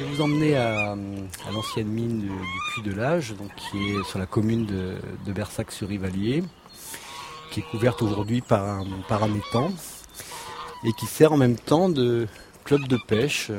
[0.00, 0.96] Je vais vous emmener à,
[1.52, 2.30] l'ancienne mine du,
[2.72, 4.96] Puy de l'Âge, donc qui est sur la commune de,
[5.30, 6.42] Bersac-sur-Rivalier,
[7.50, 9.70] qui est couverte aujourd'hui par un, par un étang
[10.84, 12.26] et qui sert en même temps de
[12.64, 13.52] club de pêche.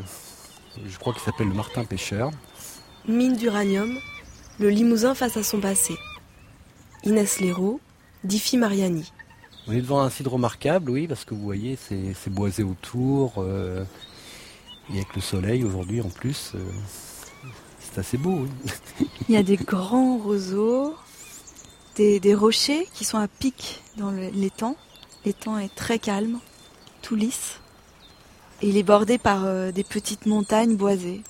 [0.84, 2.32] Je crois qu'il s'appelle le Martin Pêcheur.
[3.08, 4.00] Mine d'uranium,
[4.60, 5.94] le Limousin face à son passé.
[7.04, 7.80] Inès Léraud,
[8.23, 9.14] Diffie Mariani.
[9.68, 13.36] On est devant un site remarquable, oui, parce que vous voyez, c'est boisé autour.
[13.38, 13.84] Euh,
[14.94, 16.59] et avec le soleil aujourd'hui en plus, euh,
[17.80, 18.45] c'est assez beau.
[19.30, 20.95] Il y a des grands roseaux,
[21.95, 24.76] des, rochers qui sont à pic dans l'étang.
[25.26, 26.40] L'étang est très calme,
[27.02, 27.59] tout lisse.
[28.64, 31.22] Et il est bordé par euh, des petites montagnes boisées.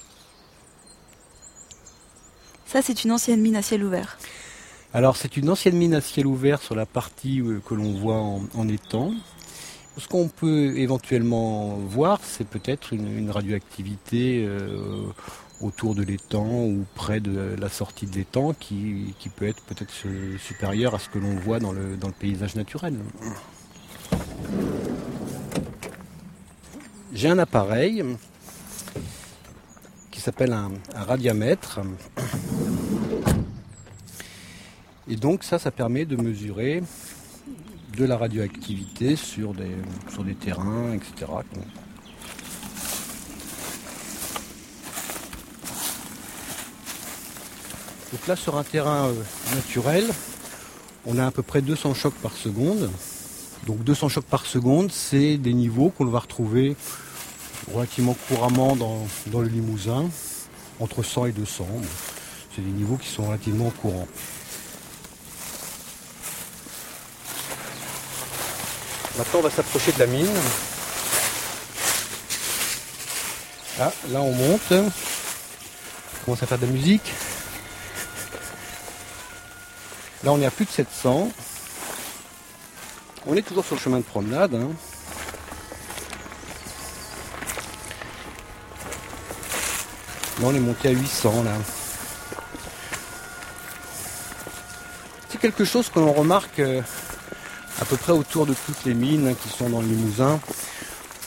[2.65, 4.17] Ça, c'est une ancienne mine à ciel ouvert.
[4.93, 8.17] Alors, c'est une ancienne mine à ciel ouvert sur la partie euh, que l'on voit
[8.17, 9.13] en étang.
[10.01, 15.05] Ce qu'on peut éventuellement voir, c'est peut-être une, radioactivité euh,
[15.61, 19.93] autour de l'étang ou près de la sortie de l'étang qui, peut être peut-être
[20.39, 22.95] supérieure à ce que l'on voit dans le, paysage naturel.
[27.13, 28.03] J'ai un appareil
[30.09, 31.79] qui s'appelle un, un radiamètre.
[35.07, 36.81] Et donc ça, ça permet de mesurer
[37.97, 41.31] de la radioactivité sur des, terrains, etc.
[48.11, 49.13] Donc là, sur un terrain euh,
[49.55, 50.05] naturel,
[51.05, 52.89] on a à peu près 200 chocs par seconde.
[53.67, 56.75] Donc 200 chocs par seconde, c'est des niveaux qu'on va retrouver
[57.73, 60.09] relativement couramment dans, dans, le Limousin,
[60.79, 61.65] entre 100 et 200.
[62.55, 64.07] C'est des niveaux qui sont relativement courants.
[69.17, 70.29] Maintenant, on va s'approcher de la mine.
[73.79, 74.71] Ah, là, on monte.
[74.71, 77.11] On commence à faire de la musique.
[80.23, 81.29] Là, on est à plus de 700.
[83.25, 84.55] On est toujours sur le chemin de promenade.
[84.55, 84.69] Hein.
[90.39, 91.43] Là, on est monté à 800.
[91.43, 91.51] Là.
[95.29, 96.81] C'est quelque chose que l'on remarque euh,
[97.81, 100.39] à peu près autour de toutes les mines hein, qui sont dans le Limousin.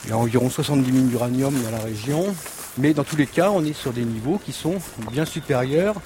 [0.05, 2.35] Il y a environ 70 mines d'uranium dans la région.
[2.79, 4.77] Mais dans tous les cas, on est sur des niveaux qui sont
[5.11, 5.97] bien supérieurs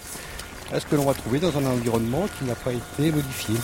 [0.72, 3.54] à ce que l'on va trouver dans un environnement qui n'a pas été modifié.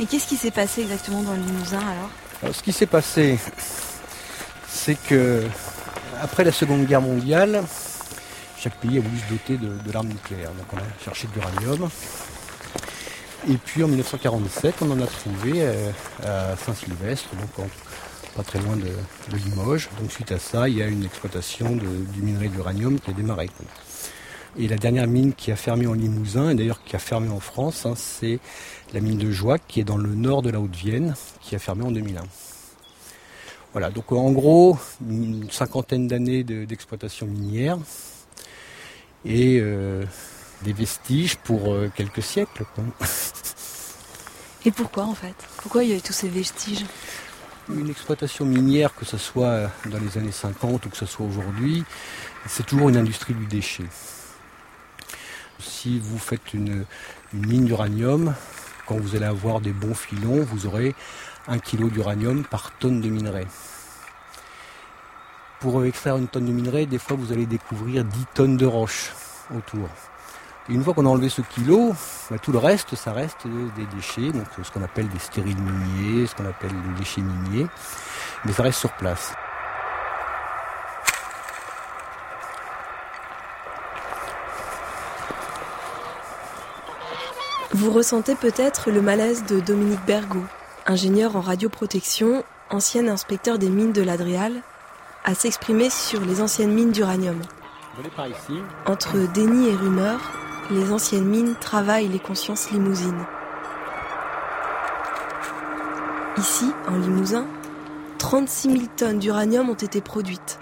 [0.00, 1.80] Et qu'est-ce qui s'est passé exactement dans le Limousin
[2.42, 3.38] alors, Ce qui s'est passé,
[4.68, 5.44] c'est que
[6.20, 7.62] après la Seconde Guerre mondiale,
[8.58, 10.50] chaque pays a voulu se doter de, de l'arme nucléaire.
[10.52, 11.88] Donc on a cherché de l'uranium.
[13.50, 15.90] Et puis en 1947, on en a trouvé euh,
[16.22, 17.66] à Saint-Sylvestre, donc
[18.36, 19.88] pas très loin de, Limoges.
[19.98, 23.48] Donc suite à ça, il y a une exploitation du minerai d'uranium qui a démarré.
[24.58, 27.40] Et la dernière mine qui a fermé en Limousin, et d'ailleurs qui a fermé en
[27.40, 28.38] France, hein, c'est
[28.92, 31.84] la mine de Joie qui est dans le nord de la Haute-Vienne, qui a fermé
[31.84, 32.20] en 2001.
[33.72, 37.78] Voilà, donc en gros, une cinquantaine d'années d'exploitation minière.
[39.24, 40.04] Et euh,
[40.62, 42.64] des vestiges pour euh, quelques siècles.
[44.64, 45.34] Et pourquoi en fait?
[45.62, 46.84] Pourquoi il y a eu tous ces vestiges?
[47.68, 51.84] Une exploitation minière, que ce soit dans les années 50 ou que ce soit aujourd'hui,
[52.46, 53.84] c'est toujours une industrie du déchet.
[55.60, 56.86] Si vous faites une,
[57.32, 58.34] mine d'uranium,
[58.86, 60.94] quand vous allez avoir des bons filons, vous aurez
[61.46, 63.46] un kilo d'uranium par tonne de minerai.
[65.60, 69.12] Pour extraire une tonne de minerai, des fois vous allez découvrir 10 tonnes de roches
[69.54, 69.88] autour
[70.68, 71.94] une fois qu'on a enlevé ce kilo,
[72.30, 76.26] bah, tout le reste, ça reste des déchets, donc ce qu'on appelle des stériles miniers,
[76.26, 77.66] ce qu'on appelle des déchets miniers,
[78.44, 79.32] mais ça reste sur place.
[87.72, 90.44] Vous ressentez peut-être le malaise de Dominique Bergot,
[90.86, 94.62] ingénieur en radioprotection, ancien inspecteur des mines de l'Adrial,
[95.24, 97.40] à s'exprimer sur les anciennes mines d'uranium.
[98.86, 100.18] Entre déni et rumeur,
[100.70, 103.24] les anciennes mines travaillent les consciences limousines.
[106.36, 107.46] Ici, en Limousin,
[108.18, 110.58] 36 000 tonnes d'uranium ont été produites.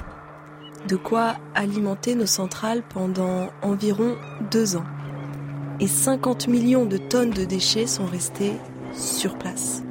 [0.87, 4.17] De quoi alimenter nos centrales pendant environ
[4.53, 4.85] deux ans.
[5.81, 8.55] Et 50 millions de tonnes de déchets sont restés
[8.93, 9.83] sur place.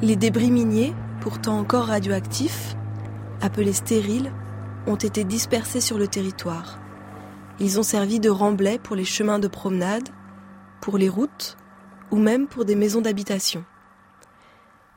[0.00, 2.74] Les débris miniers, pourtant encore radioactifs,
[3.42, 4.32] appelés stériles,
[4.86, 6.78] ont été dispersés sur le territoire.
[7.58, 10.10] Ils ont servi de remblai pour les chemins de promenade,
[10.82, 11.56] pour les routes
[12.10, 13.64] ou même pour des maisons d'habitation.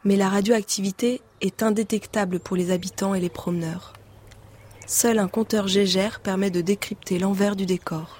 [0.03, 3.93] Mais la radioactivité est indétectable pour les habitants et les promeneurs.
[4.87, 8.19] Seul un compteur Gégère permet de décrypter l'envers du décor.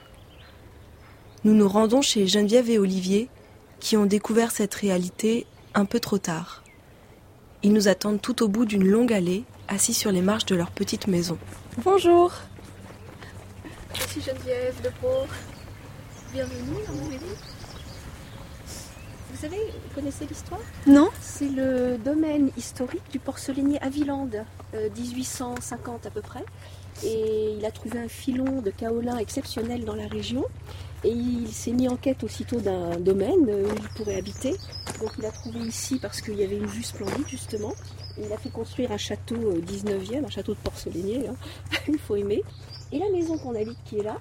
[1.44, 3.30] Nous nous rendons chez Geneviève et Olivier,
[3.80, 6.64] qui ont découvert cette réalité un peu trop tard.
[7.62, 10.72] Ils nous attendent tout au bout d'une longue allée, assis sur les marches de leur
[10.72, 11.38] petite maison.
[11.84, 12.32] Bonjour
[13.94, 15.26] Je suis Geneviève Pro.
[16.32, 17.26] Bienvenue dans ma maison.
[19.32, 20.60] Vous savez, vous connaissez l'histoire?
[20.86, 24.44] Non C'est le domaine historique du porcelainier Avilande,
[24.74, 26.44] 1850 euh, à peu près.
[27.04, 30.46] Et il a trouvé un filon de kaolin exceptionnel dans la région.
[31.04, 34.56] Et il s'est mis en quête aussitôt d'un domaine où il pourrait habiter.
[35.00, 37.74] Donc il a trouvé ici parce qu'il y avait une vue splendide justement.
[38.18, 41.36] il a fait construire un château 19e, euh, un château de porcelainier, hein.
[41.88, 42.44] il faut aimer.
[42.92, 44.18] Et la maison qu'on habite qui est là,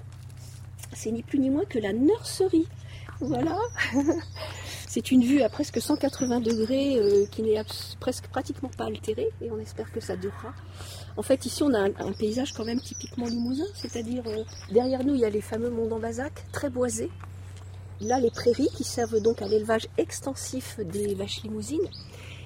[0.93, 2.67] c'est ni plus ni moins que la nurserie.
[3.19, 3.57] Voilà.
[4.87, 7.61] C'est une vue à presque 180 degrés euh, qui n'est
[7.99, 10.51] presque pratiquement pas altérée et on espère que ça durera.
[11.15, 15.13] En fait, ici, on a un, paysage quand même typiquement limousin, c'est-à-dire euh, derrière nous,
[15.13, 17.11] il y a les fameux monts d'Ambazac, très boisés.
[18.01, 21.87] Là, les prairies qui servent donc à l'élevage extensif des vaches limousines.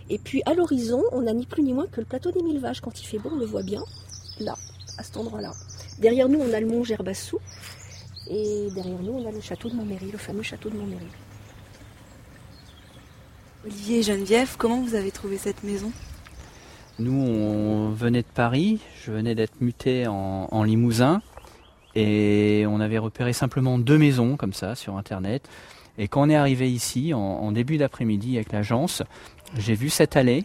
[0.09, 2.59] Et puis à l'horizon, on n'a ni plus ni moins que le plateau des mille
[2.59, 2.81] vaches.
[2.81, 3.81] Quand il fait beau, on le voit bien,
[4.41, 4.55] là,
[4.97, 5.53] à cet endroit-là.
[6.03, 7.39] Derrière nous, on a le mont Gerbassou.
[8.29, 11.07] Et derrière nous, on a le château de Montméry, le fameux château de Montméry.
[13.63, 15.93] Olivier et Geneviève, comment vous avez trouvé cette maison?
[16.99, 21.21] Nous, on venait de Paris, je venais d'être muté en, Limousin,
[21.95, 25.47] et on avait repéré simplement deux maisons comme ça sur Internet.
[25.97, 29.03] Et quand on est arrivé ici, en, début d'après-midi avec l'agence,
[29.57, 30.43] j'ai vu cette allée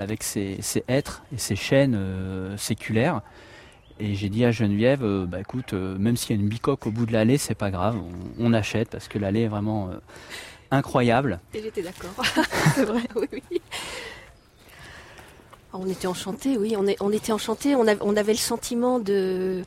[0.00, 0.58] avec ses,
[0.88, 3.22] hêtres et ses chaînes euh, séculaires.
[4.00, 6.86] Et j'ai dit à Geneviève, euh, bah écoute, euh, même s'il y a une bicoque
[6.86, 7.96] au bout de l'allée, c'est pas grave,
[8.38, 9.90] on, achète parce que l'allée est vraiment
[10.70, 11.40] incroyable.
[11.54, 12.14] Et j'étais d'accord.
[12.74, 13.60] c'est vrai, oui, oui.
[15.72, 17.74] Ah, on était enchantés, oui, on, est, on était enchantés.
[17.74, 19.62] On, on, avait le sentiment de,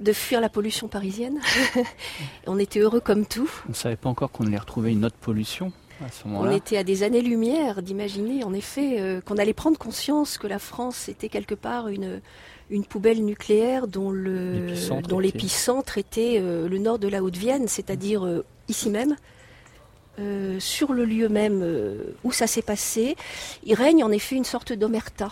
[0.00, 1.40] de fuir la pollution parisienne.
[2.46, 3.50] on était heureux comme tout.
[3.66, 5.72] On ne savait pas encore qu'on allait retrouver une autre pollution.
[6.04, 10.38] À ce on était à des années-lumière d'imaginer en effet euh, qu'on allait prendre conscience
[10.38, 12.20] que la France était quelque part une,
[12.70, 18.90] une poubelle nucléaire dont l'épicentre était, euh, le nord de la Haute-Vienne, c'est-à-dire euh, ici
[18.90, 19.16] même,
[20.18, 23.16] euh, sur le lieu même euh, où ça s'est passé,
[23.64, 25.30] il règne en effet une sorte d'omerta,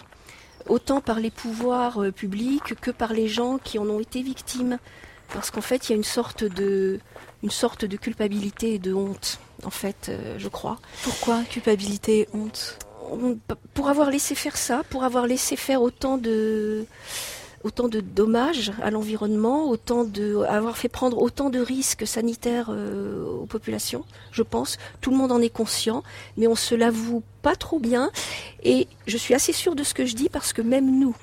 [0.69, 4.79] autant par les pouvoirs euh, publics que par les gens qui en ont été victimes.
[5.35, 7.01] Parce qu'en fait, il y a une sorte de,
[7.43, 10.79] une sorte de culpabilité et de honte, en fait, je crois.
[11.03, 12.79] Pourquoi culpabilité et honte?
[13.75, 16.87] Pour avoir laissé faire ça, pour avoir laissé faire autant de
[17.65, 24.05] dommages à l'environnement, autant de avoir fait prendre autant de risques sanitaires euh, aux populations,
[24.33, 24.79] je pense.
[25.01, 26.03] Tout le monde en est conscient,
[26.37, 28.11] mais on se l'avoue pas trop bien.
[28.63, 31.15] Et je suis assez sûre de ce que je dis parce que même nous,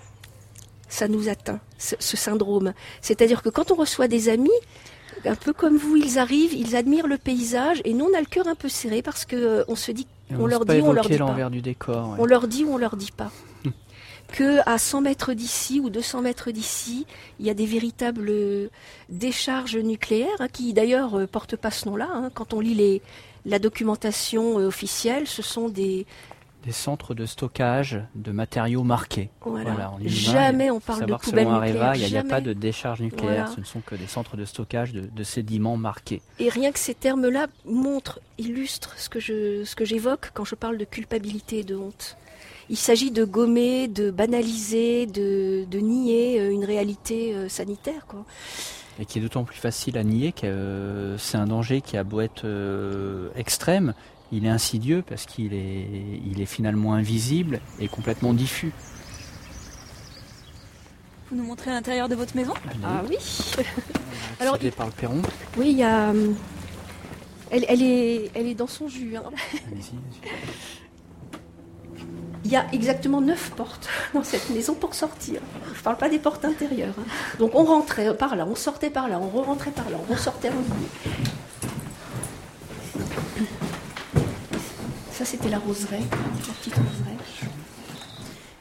[0.93, 2.73] ça nous atteint, ce, syndrome.
[3.01, 4.51] C'est-à-dire que quand on reçoit des amis,
[5.25, 8.27] un peu comme vous, ils arrivent, ils admirent le paysage, et nous on a le
[8.27, 11.07] cœur un peu serré parce que euh, on se dit, on, leur dit, on leur
[11.07, 11.49] dit pas.
[11.49, 13.31] Du décor, On leur dit ou on leur dit pas
[14.29, 17.05] que à 100 mètres d'ici ou 200 mètres d'ici,
[17.39, 18.31] il y a des véritables
[19.09, 22.09] décharges nucléaires hein, qui d'ailleurs euh, portent pas ce nom-là.
[22.11, 22.31] Hein.
[22.33, 23.01] Quand on lit les,
[23.45, 26.05] la documentation euh, officielle, ce sont des
[26.63, 29.29] des centres de stockage de matériaux marqués.
[29.41, 29.91] Voilà.
[30.05, 31.95] Jamais on parle de poubelles nucléaires.
[31.95, 33.49] Il n'y a, pas de décharge nucléaire.
[33.49, 36.21] Ce ne sont que des centres de stockage de, sédiments marqués.
[36.39, 40.55] Et rien que ces termes-là montrent, illustrent ce que je, ce que j'évoque quand je
[40.55, 42.17] parle de culpabilité et de honte.
[42.69, 48.05] Il s'agit de gommer, de banaliser, de, nier euh, une réalité euh, sanitaire.
[48.07, 48.25] Quoi.
[48.99, 52.03] Et qui est d'autant plus facile à nier que euh, c'est un danger qui a
[52.03, 52.45] beau être
[53.35, 53.93] extrême,
[54.33, 55.87] il est insidieux parce qu'il est,
[56.25, 58.71] il est finalement invisible et complètement diffus.
[61.29, 62.53] Vous nous montrez l'intérieur de votre maison?
[62.83, 63.17] Ah oui.
[64.39, 64.71] Alors, il...
[64.71, 65.21] par le perron.
[65.57, 66.11] Oui, il y a.
[67.51, 69.15] Elle, elle, est, elle est dans son jus.
[69.15, 69.23] Hein.
[72.45, 75.41] Il y a exactement neuf portes dans cette maison pour sortir.
[75.73, 76.95] Je ne parle pas des portes intérieures.
[76.99, 77.37] Hein.
[77.39, 80.49] Donc on rentrait par là, on sortait par là, on re-rentrait par là, on ressortait
[80.49, 80.89] en ligne.
[85.13, 87.17] Ça, c'était la roseraie, la petite roseraie.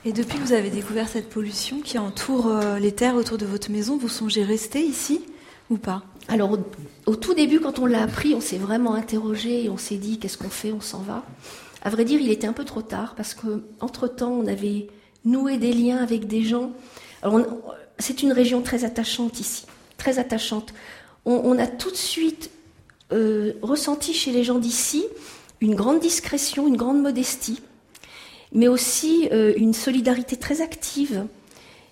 [0.05, 3.47] Et depuis que vous avez découvert cette pollution qui entoure euh, les terres autour de
[3.47, 5.23] votre maison, vous songez rester ici
[5.71, 6.03] ou pas?
[6.29, 6.59] Alors,
[7.07, 10.19] au, tout début, quand on l'a appris, on s'est vraiment interrogé et on s'est dit
[10.19, 11.25] qu'est-ce qu'on fait, on s'en va.
[11.81, 14.89] À vrai dire, il était un peu trop tard parce qu'entre temps, on avait
[15.25, 16.73] noué des liens avec des gens.
[17.99, 19.65] c'est une région très attachante ici,
[19.97, 20.75] très attachante.
[21.25, 22.51] On, a tout de suite
[23.11, 25.07] euh, ressenti chez les gens d'ici
[25.63, 27.61] une grande discrétion, une grande modestie.
[28.55, 31.25] mais aussi euh, une solidarité très active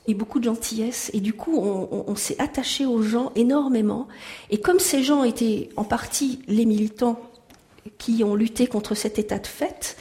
[0.06, 1.10] et beaucoup de gentillesse.
[1.14, 4.08] Et du coup, on, s'est attaché aux gens énormément.
[4.50, 7.18] Et comme ces gens étaient en partie les militants
[7.96, 9.96] qui ont lutté contre cet état de fait,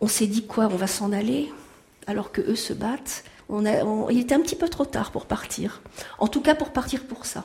[0.00, 1.50] on s'est dit quoi, on va s'en aller
[2.06, 3.24] alors que eux se battent.
[3.50, 5.82] Il était un petit peu trop tard pour partir.
[6.18, 7.44] En tout cas, pour partir pour ça.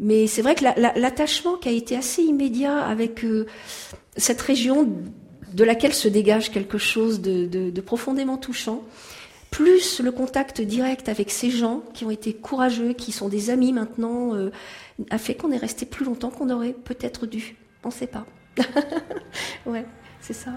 [0.00, 0.64] Mais c'est vrai que
[0.98, 3.46] l'attachement qui a été assez immédiat avec euh,
[4.16, 4.88] cette région
[5.52, 8.84] de laquelle se dégage quelque chose de, profondément touchant,
[9.50, 13.72] plus le contact direct avec ces gens qui ont été courageux, qui sont des amis
[13.72, 14.50] maintenant, euh,
[15.10, 17.56] a fait qu'on est resté plus longtemps qu'on aurait peut-être dû.
[17.82, 18.26] On ne sait pas.
[19.66, 19.84] ouais,
[20.20, 20.52] c'est ça.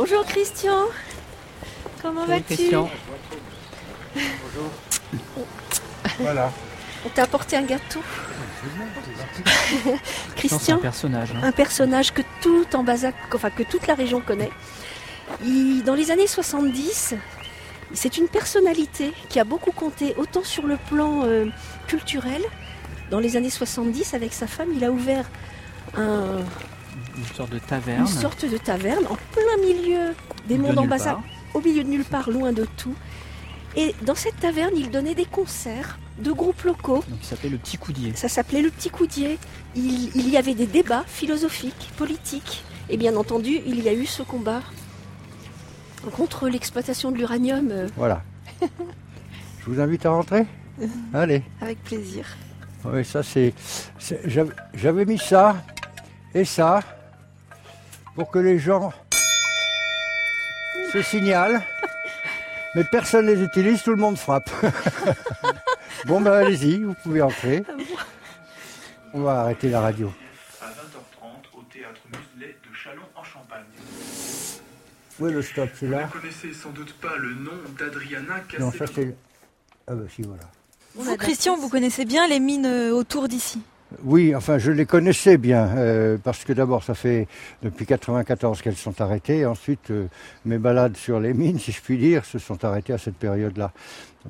[0.00, 0.84] Bonjour Christian.
[2.00, 2.88] Comment vas-tu Christian.
[4.14, 4.70] Bonjour.
[6.20, 6.52] Voilà.
[7.04, 7.98] On t'a apporté un gâteau.
[10.36, 11.32] Christian, un personnage.
[11.34, 11.40] Hein.
[11.42, 14.52] Un personnage que tout en Bazac, enfin que toute la région connaît.
[15.84, 17.14] dans les années 70,
[17.92, 21.46] c'est une personnalité qui a beaucoup compté, autant sur le plan euh,
[21.88, 22.42] culturel.
[23.10, 25.28] Dans les années 70, avec sa femme, il a ouvert
[25.96, 26.44] un,
[27.18, 28.00] une sorte de taverne.
[28.00, 30.14] Une sorte de taverne en plein milieu
[30.46, 31.18] des monts d'Ambassade,
[31.54, 32.94] au milieu de nulle part, loin de tout.
[33.76, 37.04] Et dans cette taverne, il donnait des concerts de groupes locaux.
[37.08, 38.12] Donc, ça s'appelait le Petit Coudier.
[38.14, 39.38] Ça s'appelait le Petit Coudier.
[39.76, 42.64] Il, il, y avait des débats philosophiques, politiques.
[42.88, 44.62] Et bien entendu, il y a eu ce combat
[46.16, 47.72] contre l'exploitation de l'uranium.
[47.96, 48.22] Voilà.
[48.60, 50.46] Je vous invite à rentrer
[51.12, 51.42] Allez.
[51.60, 52.24] Avec plaisir.
[52.84, 53.52] Oui, ça c'est.
[54.74, 55.56] J'avais mis ça
[56.34, 56.80] et ça
[58.18, 58.92] pour que les gens
[60.92, 61.62] se signalent.
[62.74, 64.50] Mais personne ne les utilise, tout le monde frappe.
[66.04, 67.62] bon ben allez-y, vous pouvez entrer.
[69.14, 70.12] On va arrêter la radio.
[70.60, 73.62] À 20h30 au théâtre Muselet de Chalon en Champagne.
[75.20, 78.42] Où est le stop C'est là Vous ne connaissez sans doute pas le nom d'Adriana.
[78.58, 79.16] Non, ça c'est.
[79.86, 80.42] Ah ben si, voilà.
[80.96, 83.62] Vous, Christian, vous connaissez bien les mines euh, autour d'ici
[84.04, 87.26] oui, enfin, je les connaissais bien, euh, parce que d'abord, ça fait
[87.62, 89.46] depuis 94 qu'elles sont arrêtées.
[89.46, 90.08] Ensuite, euh,
[90.44, 93.72] mes balades sur les mines, si je puis dire, se sont arrêtées à cette période-là.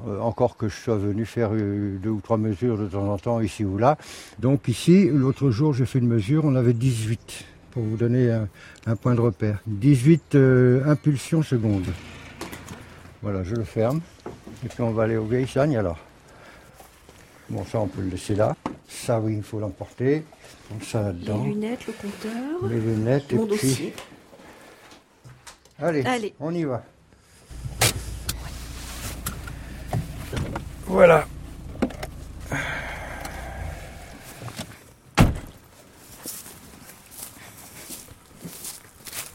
[0.06, 3.40] Euh, encore que je sois venu faire deux ou trois mesures de temps en temps,
[3.40, 3.98] ici ou là.
[4.38, 8.30] Donc ici, l'autre jour, j'ai fait une mesure, on avait 18, pour vous donner
[8.86, 9.58] un, point de repère.
[9.66, 10.36] 18
[10.86, 11.86] impulsions secondes.
[13.22, 14.00] Voilà, je le ferme.
[14.64, 15.98] Et puis on va aller au vieilles alors.
[17.50, 18.54] Bon, ça, on peut le laisser là.
[18.88, 20.24] Ça, oui, il faut l'emporter.
[20.70, 21.42] Donc ça là-dedans.
[21.44, 22.70] Les lunettes, le compteur.
[22.70, 23.94] Les lunettes, mon et dossier.
[25.80, 26.82] Allez, Allez, on y va.
[30.86, 31.26] Voilà.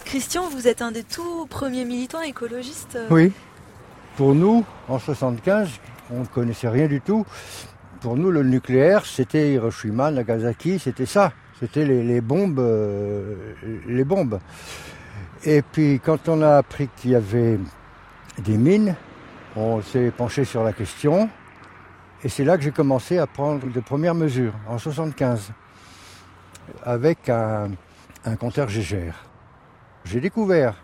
[0.06, 3.00] Christian, vous êtes un des tout premiers militants écologistes.
[3.10, 3.32] Oui.
[4.18, 5.70] Pour nous, en 75,
[6.12, 7.26] on ne connaissait rien du tout
[8.04, 11.32] pour nous, le nucléaire, c'était Hiroshima, Nagasaki, c'était ça.
[11.58, 13.54] C'était les, bombes, euh,
[13.88, 14.42] les bombes.
[15.46, 17.58] Et puis, quand on a appris qu'il y avait
[18.40, 18.94] des mines,
[19.56, 21.30] on s'est penché sur la question.
[22.26, 25.54] Et c'est là que j'ai commencé à prendre de premières mesures, en 75,
[26.84, 27.70] avec un,
[28.38, 29.16] compteur Gégère.
[30.04, 30.76] J'ai découvert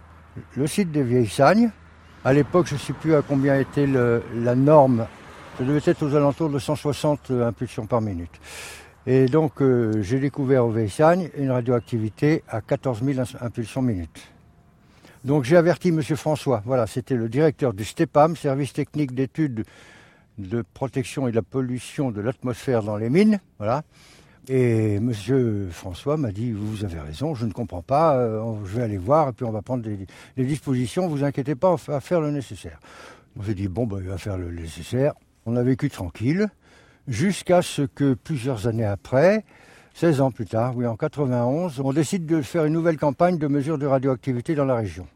[0.55, 1.69] le site des Vieilles Sagnes.
[2.23, 5.05] À l'époque, je ne sais plus à combien était la norme
[5.59, 8.31] ça devait être aux alentours de 160 euh, impulsions par minute.
[9.05, 14.21] Et donc euh, j'ai découvert au Veissagne une radioactivité à 14 000 impulsions minute.
[15.25, 16.01] Donc j'ai averti M.
[16.01, 19.65] François, voilà, c'était le directeur du STEPAM, service technique d'études
[20.37, 23.41] de protection et de la pollution de l'atmosphère dans les mines.
[23.57, 23.83] Voilà.
[24.47, 25.11] Et M.
[25.71, 29.27] François m'a dit, vous avez raison, je ne comprends pas, euh, je vais aller voir
[29.27, 30.07] et puis on va prendre des,
[30.45, 32.79] dispositions, vous inquiétez pas, on va faire le nécessaire.
[33.45, 35.15] S'est dit, bon, ben, il va faire le nécessaire.
[35.51, 36.47] On a vécu tranquille
[37.07, 39.43] jusqu'à ce que plusieurs années après,
[39.95, 43.47] 16 ans plus tard, oui en 91, on décide de faire une nouvelle campagne de
[43.47, 45.07] mesure de radioactivité dans la région.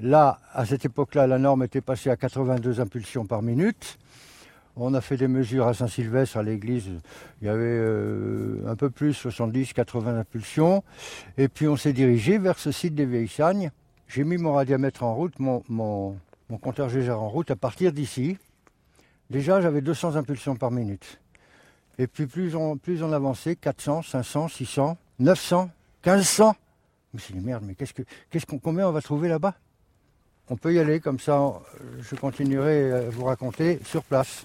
[0.00, 3.98] Là, à cette époque-là, la norme était passée à 82 impulsions par minute.
[4.76, 6.86] On a fait des mesures à Saint-Sylvestre, à l'église,
[7.42, 10.84] il y avait euh, un peu plus, 70, 80 impulsions.
[11.36, 13.72] Et puis on s'est dirigé vers ce site des Vieilles Sagnes.
[14.06, 16.16] J'ai mis mon radiamètre en route, mon
[16.62, 18.38] compteur Gégère en route à partir d'ici.
[19.30, 21.20] Déjà, j'avais 200 impulsions par minute.
[21.98, 25.70] Et puis plus on, plus on avançait, 400, 500, 600, 900,
[26.06, 26.56] 1500.
[27.12, 28.02] Je me suis dit, merde, mais qu'est-ce que,
[28.46, 29.54] qu'on, combien on va trouver là-bas?
[30.48, 31.52] On peut y aller, comme ça,
[32.00, 34.44] je continuerai à vous raconter sur place.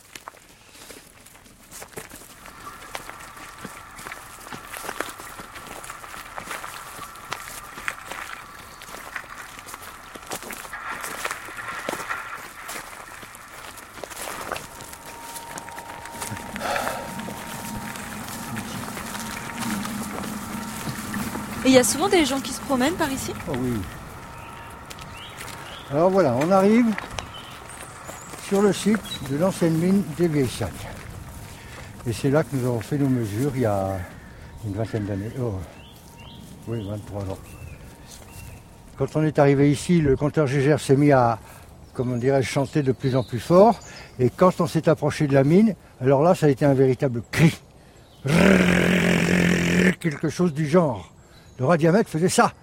[21.74, 23.32] Il y a souvent des gens qui se promènent par ici?
[23.50, 23.72] Oh oui.
[25.90, 26.86] Alors voilà, on arrive
[28.48, 29.00] sur le site
[29.32, 30.68] de l'ancienne mine des Vieilles.
[32.06, 33.98] Et c'est là que nous avons fait nos mesures il y a
[34.68, 35.32] une vingtaine d'années.
[35.42, 35.56] Oh,
[36.68, 37.40] oui, 23 ans.
[39.00, 41.40] Quand on est arrivé ici, le compteur Gégère s'est mis à,
[41.96, 43.80] comment dirais-je, chanter de plus en plus fort.
[44.20, 47.24] Et quand on s'est approché de la mine, alors là, ça a été un véritable
[47.32, 47.60] cri.
[50.00, 51.13] Quelque chose du genre.
[51.60, 52.54] Le radiamètre faisait ça.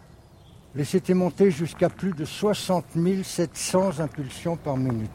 [0.76, 2.84] Et c'était monté jusqu'à plus de 60
[3.24, 5.10] 700 impulsions par minute.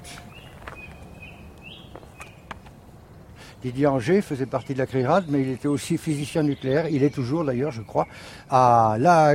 [3.62, 6.88] Didier Anger faisait partie de la CRIRAD, mais il était aussi physicien nucléaire.
[6.90, 8.08] Il est toujours d'ailleurs, je crois,
[8.50, 9.34] à La.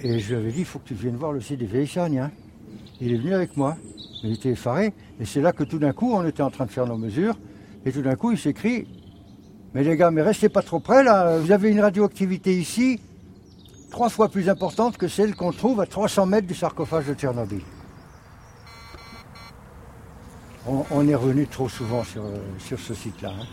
[0.00, 1.86] Et je lui avais dit, il faut que tu viennes voir le site des Vieilles
[1.86, 2.28] Sagnes.
[3.00, 3.76] Il est venu avec moi.
[4.22, 4.92] Il était effaré.
[5.20, 7.38] Et c'est là que tout d'un coup, on était en train de faire nos mesures.
[7.86, 8.86] Et tout d'un coup, il s'écrit,
[9.72, 11.38] mais les gars, mais restez pas trop près là.
[11.38, 13.00] Vous avez une radioactivité ici,
[13.90, 17.62] trois fois plus importante que celle qu'on trouve à 300 mètres du sarcophage de Tchernobyl
[20.66, 23.30] on, est revenu trop souvent sur, euh, sur ce site-là.
[23.30, 23.46] Hein.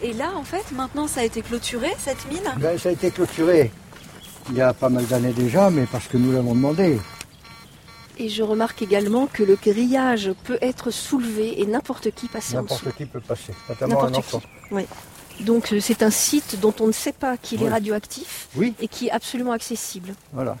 [0.00, 2.40] Et là, en fait, maintenant, ça a été clôturé, cette mine?
[2.58, 3.70] Ben, Ça a été clôturé
[4.50, 6.98] il y a pas mal d'années déjà, mais parce que nous l'avons demandé.
[8.18, 12.62] Et je remarque également que le grillage peut être soulevé et n'importe qui passe en
[12.62, 12.74] dessous.
[12.74, 14.42] N'importe qui peut passer, notamment un enfant.
[14.70, 14.86] Oui.
[15.40, 18.74] Donc euh, c'est un site dont on ne sait pas qu'il est radioactif oui.
[18.80, 20.14] et qui est absolument accessible.
[20.32, 20.56] Voilà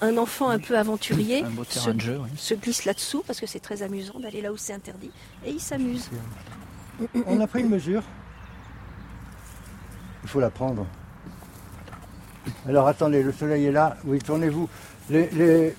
[0.00, 4.52] un enfant un peu aventurier se, glisse là-dessous parce que c'est très amusant d'aller là
[4.52, 5.10] où c'est interdit
[5.44, 6.08] et il s'amuse.
[7.26, 8.02] On a pris une mesure.
[10.22, 10.86] Il faut la prendre.
[12.68, 13.96] Alors attendez, le soleil est là.
[14.04, 14.68] Oui, tournez-vous.
[15.08, 15.74] Les,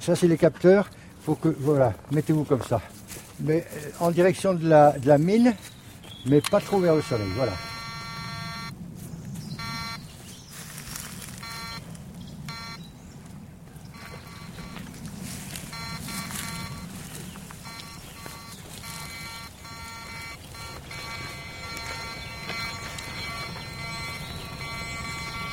[0.00, 0.88] Ça c'est les capteurs.
[1.24, 2.80] Faut que voilà, mettez-vous comme ça.
[3.40, 5.54] Mais euh, en direction de la, de la mine,
[6.28, 7.28] mais pas trop vers le soleil.
[7.36, 7.52] Voilà.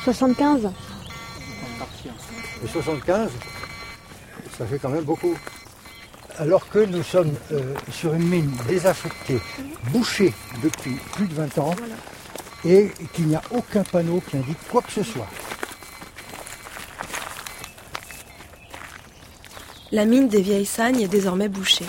[0.06, 0.70] 75
[2.62, 3.30] Et 75,
[4.56, 5.36] ça fait quand même beaucoup.
[6.38, 9.40] Alors que nous sommes euh, sur une mine désaffectée,
[9.90, 11.74] bouchée depuis plus de 20 ans,
[12.64, 15.28] et qu'il n'y a aucun panneau qui indique quoi que ce soit.
[19.92, 21.86] La mine des vieilles sagnes est désormais bouchée,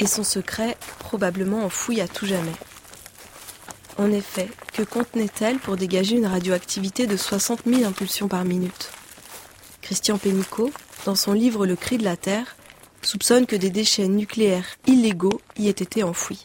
[0.00, 2.56] et son secret probablement enfoui à tout jamais.
[3.98, 8.90] En effet, que contenait-elle pour dégager une radioactivité de 60 000 impulsions par minute?
[9.80, 10.72] Christian Pénicaud,
[11.04, 12.55] dans son livre Le cri de la Terre,
[13.06, 16.44] soupçonne que des déchets nucléaires illégaux y aient été enfouis.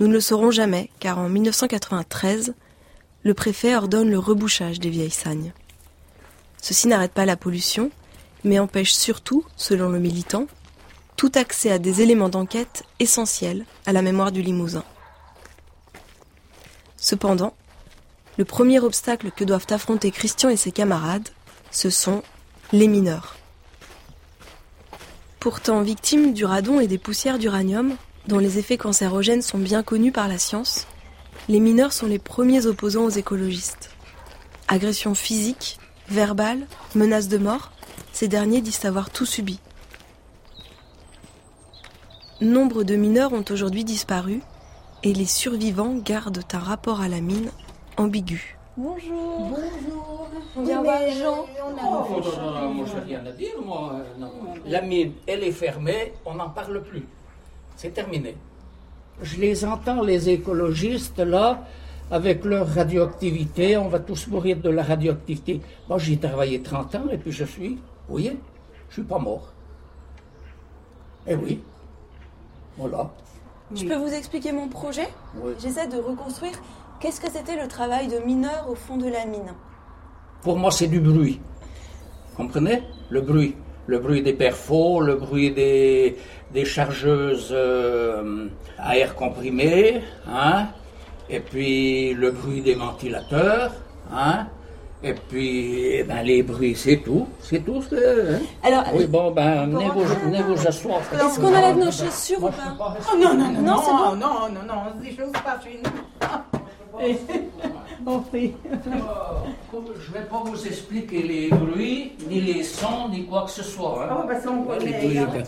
[0.00, 2.54] Nous ne le saurons jamais, car en 1993,
[3.22, 5.52] le préfet ordonne le rebouchage des vieilles sagnes.
[6.60, 7.90] Ceci n'arrête pas la pollution,
[8.44, 10.46] mais empêche surtout, selon le militant,
[11.16, 14.84] tout accès à des éléments d'enquête essentiels à la mémoire du Limousin.
[16.96, 17.54] Cependant,
[18.36, 21.28] le premier obstacle que doivent affronter Christian et ses camarades,
[21.70, 22.22] ce sont
[22.72, 23.36] les mineurs.
[25.44, 27.96] Pourtant victimes du radon et des poussières d'uranium,
[28.28, 30.86] dont les effets cancérogènes sont bien connus par la science,
[31.50, 33.90] les mineurs sont les premiers opposants aux écologistes.
[34.68, 35.78] Agressions physiques,
[36.08, 37.72] verbales, menaces de mort,
[38.14, 39.60] ces derniers disent avoir tout subi.
[42.40, 44.40] Nombre de mineurs ont aujourd'hui disparu
[45.02, 47.50] et les survivants gardent un rapport à la mine
[47.98, 48.56] ambigu.
[48.76, 49.38] Bonjour.
[49.38, 50.28] Bonjour.
[50.56, 51.46] On vient voir Jean.
[51.64, 54.00] Oh, non, non, moi j'ai rien à dire, moi.
[54.66, 57.06] La mine, elle est fermée, on n'en parle plus.
[57.76, 58.36] C'est terminé.
[59.22, 61.62] Je les entends, les écologistes, là,
[62.10, 65.60] avec leur radioactivité, on va tous mourir de la radioactivité.
[65.88, 67.76] Moi, j'ai travaillé 30 ans et puis je suis,
[68.08, 68.36] vous voyez,
[68.88, 69.52] je suis pas mort.
[71.28, 71.62] Eh oui.
[72.76, 73.08] Voilà.
[73.72, 75.08] Je peux vous expliquer mon projet?
[75.60, 76.60] J'essaie de reconstruire
[77.00, 79.52] Qu'est-ce que c'était le travail de mineur au fond de la mine
[80.42, 81.40] Pour moi, c'est du bruit.
[82.30, 83.56] Vous comprenez Le bruit.
[83.86, 86.16] Le bruit des perfos, le bruit des,
[86.52, 90.68] des chargeuses euh, à air comprimé, hein
[91.28, 93.72] et puis le bruit des ventilateurs,
[94.10, 94.46] hein
[95.06, 97.28] et puis, eh ben, les bruits, c'est tout.
[97.38, 97.82] c'est tout.
[97.92, 98.38] Hein.
[98.62, 100.54] Alors, oui bon, ben mettez vos venez vous.
[100.54, 104.74] Est-ce qu'on enlève nos chaussures ou pas, oh, Non, non, non, non, non, non, non,
[104.96, 105.18] se dit.
[108.30, 108.52] prie.
[108.72, 113.62] Je ne vais pas vous expliquer les bruits, ni les sons, ni quoi que ce
[113.62, 114.04] soit.
[114.04, 114.16] Hein.
[114.22, 115.42] Oh, bah, on les bruits, hein.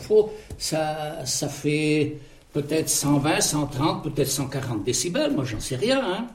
[0.59, 2.19] ça, ça fait
[2.53, 6.01] peut-être 120, 130, peut-être 140 décibels, moi j'en sais rien.
[6.03, 6.27] Hein.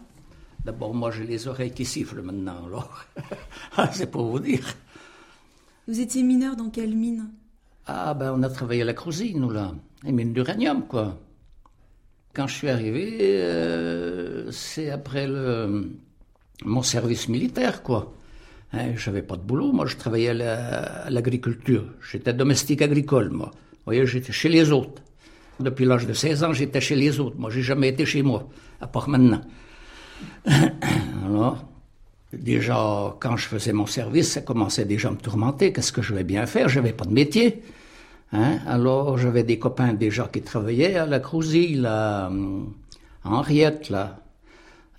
[0.64, 3.06] D'abord, moi, j'ai les oreilles qui sifflent maintenant, alors.
[3.78, 4.76] Ah, c'est pour vous dire.
[5.88, 7.32] Vous étiez mineur dans quelle mine?
[7.88, 9.74] Ah, ben, on a travaillé à la Crousille, nous, là.
[10.04, 11.18] Les mines d'uranium, quoi.
[12.34, 15.92] Quand je suis arrivé, euh, c'est après le,
[16.64, 18.14] mon service militaire, quoi.
[18.74, 21.84] Hein, j'avais pas de boulot, moi je travaillais à l'agriculture.
[22.10, 23.52] j'étais domestique agricole, moi.
[23.54, 25.02] Vous voyez, j'étais chez les autres.
[25.60, 27.36] Depuis l'âge de 16 ans, j'étais chez les autres.
[27.38, 28.48] Moi, j'ai jamais été chez moi,
[28.80, 29.42] à part maintenant.
[31.26, 31.66] Alors,
[32.32, 35.74] déjà, quand je faisais mon service, ça commençait déjà à me tourmenter.
[35.74, 36.70] Qu'est-ce que je vais bien faire?
[36.70, 37.62] J'avais pas de métier.
[38.34, 38.60] Hein?
[38.66, 42.32] Alors, j'avais des copains déjà qui travaillaient à la Crousille, là,
[43.24, 44.18] à Henriette, là.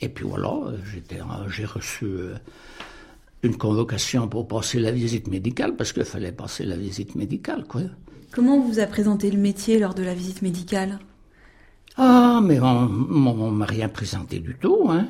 [0.00, 0.52] Et puis voilà,
[0.92, 2.34] j'étais, j'ai reçu euh,
[3.42, 7.82] une convocation pour passer la visite médicale, parce qu'il fallait passer la visite médicale, quoi.
[8.32, 10.98] Comment vous a présenté le métier lors de la visite médicale?
[11.96, 15.06] Ah, mais on, ne m'a rien présenté du tout, hein.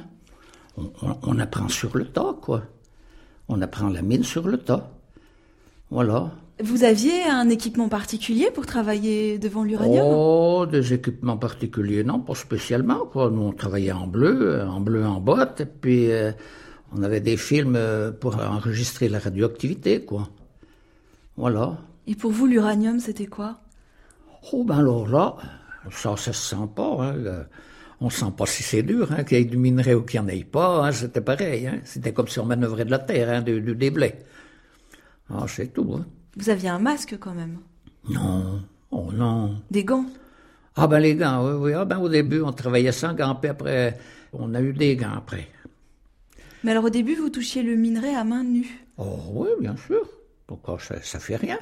[0.76, 2.62] On, apprend sur le tas, quoi.
[3.48, 4.90] On apprend la mine sur le tas.
[5.90, 6.32] Voilà.
[6.62, 10.06] Vous aviez un équipement particulier pour travailler devant l'uranium?
[10.08, 13.30] Oh, des équipements particuliers, non, pas spécialement, quoi.
[13.30, 16.10] Nous, on travaillait en bleu, en bleu en boîte, et puis...
[16.10, 16.32] Euh,
[16.94, 20.28] on avait des films euh, pour enregistrer la radioactivité, quoi.
[21.38, 21.78] Voilà.
[22.06, 23.60] Et pour vous, l'uranium, c'était quoi?
[24.52, 25.36] Oh, ben alors là,
[25.90, 26.98] ça, ça se sent pas.
[27.00, 27.46] Hein.
[28.02, 30.26] On sent pas si c'est dur, hein, qu'il y ait du minerai ou qu'il n'y
[30.26, 30.84] en ait pas.
[30.84, 30.92] Hein.
[30.92, 31.66] C'était pareil.
[31.66, 31.80] Hein.
[31.84, 34.16] C'était comme si on manœuvrait de la terre, du, du déblai.
[35.30, 35.94] Ah, c'est tout.
[35.96, 36.04] Hein.
[36.36, 37.58] Vous aviez un masque quand même
[38.08, 38.62] Non.
[38.90, 39.60] Oh non.
[39.70, 40.06] Des gants
[40.76, 41.72] Ah ben les gants, oui, oui.
[41.74, 43.98] Ah ben au début, on travaillait sans gants, puis après,
[44.32, 45.48] on a eu des gants après.
[46.64, 50.08] Mais alors au début, vous touchiez le minerai à main nue Oh oui, bien sûr.
[50.46, 51.58] Pourquoi ça, ça fait rien?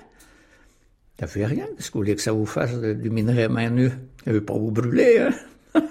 [1.18, 1.66] Ça fait rien.
[1.76, 3.90] Qu'est-ce que vous voulez que ça vous fasse du minerai à main nue?
[4.24, 5.30] Ça ne veut pas vous brûler, hein?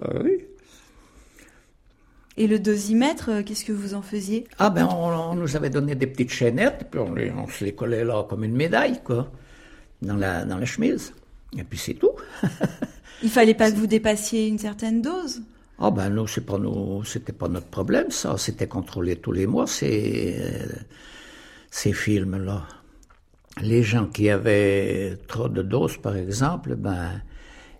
[0.00, 0.44] Ah, oui.
[2.38, 4.44] Et le dosimètre, euh, qu'est-ce que vous en faisiez?
[4.60, 8.04] Ah ben, on, nous avait donné des petites chaînettes, puis on, on, se les collait
[8.04, 9.32] là comme une médaille, quoi,
[10.02, 11.12] dans la, dans la chemise.
[11.58, 12.12] Et puis c'est tout.
[13.24, 15.42] Il fallait pas que vous dépassiez une certaine dose?
[15.80, 18.36] Ah ben non, c'est pas nous, c'était pas notre problème, ça.
[18.38, 20.36] C'était contrôlé tous les mois ces
[21.70, 22.66] ces films là.
[23.62, 27.20] Les gens qui avaient trop de doses, par exemple, ben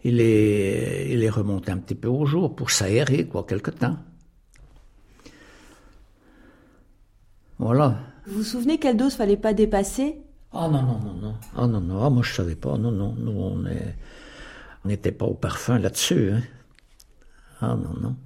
[0.02, 3.96] ils les ils les remontaient un petit peu au jour pour s'aérer quoi quelque temps.
[7.58, 7.96] Voilà.
[8.26, 10.20] Vous vous souvenez quelle dose fallait pas dépasser?
[10.52, 11.34] Ah non non non non.
[11.56, 12.02] Ah non non.
[12.02, 12.76] Ah moi je savais pas.
[12.78, 13.14] Non non.
[13.18, 13.96] Nous on est
[14.84, 16.32] n'était pas au parfum là-dessus.
[16.32, 16.42] Hein.
[17.60, 18.16] Ah non, non.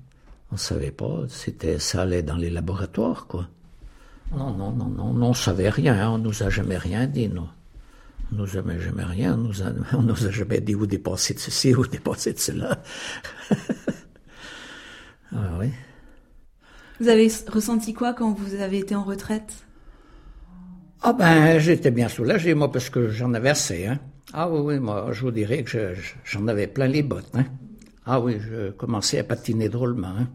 [0.51, 1.25] On ne savait pas.
[1.29, 3.49] C'était, ça allait dans les laboratoires, quoi.
[4.37, 5.95] Non, non, non, non, non on savait rien.
[5.95, 6.11] Hein.
[6.11, 7.49] On nous a jamais rien dit, non.
[8.31, 9.35] On nous a jamais, jamais rien.
[9.35, 12.39] On nous a, on nous a jamais dit où dépasser de ceci, où dépasser de
[12.39, 12.83] cela.
[15.35, 15.71] ah oui.
[17.03, 19.53] Vous avez ressenti quoi quand vous avez été en retraite?
[21.03, 23.99] Ah ben, j'étais bien soulagé, moi, parce que j'en avais assez, hein.
[24.33, 27.47] Ah oui, oui, moi, je vous dirais que j'en avais plein les bottes, hein.
[28.07, 30.15] Ah oui, je commençais à patiner drôlement.
[30.17, 30.29] Hein.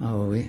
[0.00, 0.46] Ah oui.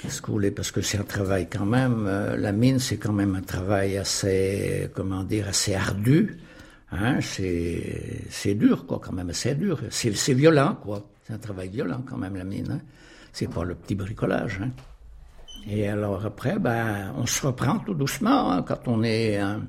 [0.00, 0.50] Qu'est-ce que vous voulez?
[0.50, 2.06] Parce que c'est un travail quand même.
[2.06, 6.38] Euh, la mine, c'est quand même un travail assez, comment dire, assez ardu.
[7.20, 9.78] C'est, dur, quoi, quand même, assez dur.
[9.90, 11.06] C'est, violent, quoi.
[11.26, 12.80] C'est un travail violent, quand même, la mine.
[13.34, 14.62] C'est pas le petit bricolage.
[14.62, 14.70] Hein.
[15.68, 19.60] Et alors après, ben, on se reprend tout doucement hein, quand on est un,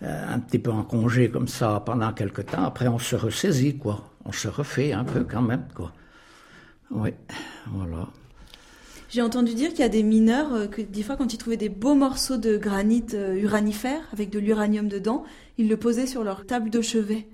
[0.00, 2.64] un petit peu en congé comme ça pendant quelque temps.
[2.64, 5.92] Après, on se ressaisit, quoi on se refait un peu quand même, quoi.
[6.90, 7.10] Oui,
[7.66, 8.08] voilà.
[9.08, 11.56] J'ai entendu dire qu'il y a des mineurs euh, que des fois, quand ils trouvaient
[11.56, 15.24] des beaux morceaux de granit euh, uranifère avec de l'uranium dedans,
[15.58, 17.26] ils le posaient sur leur table de chevet.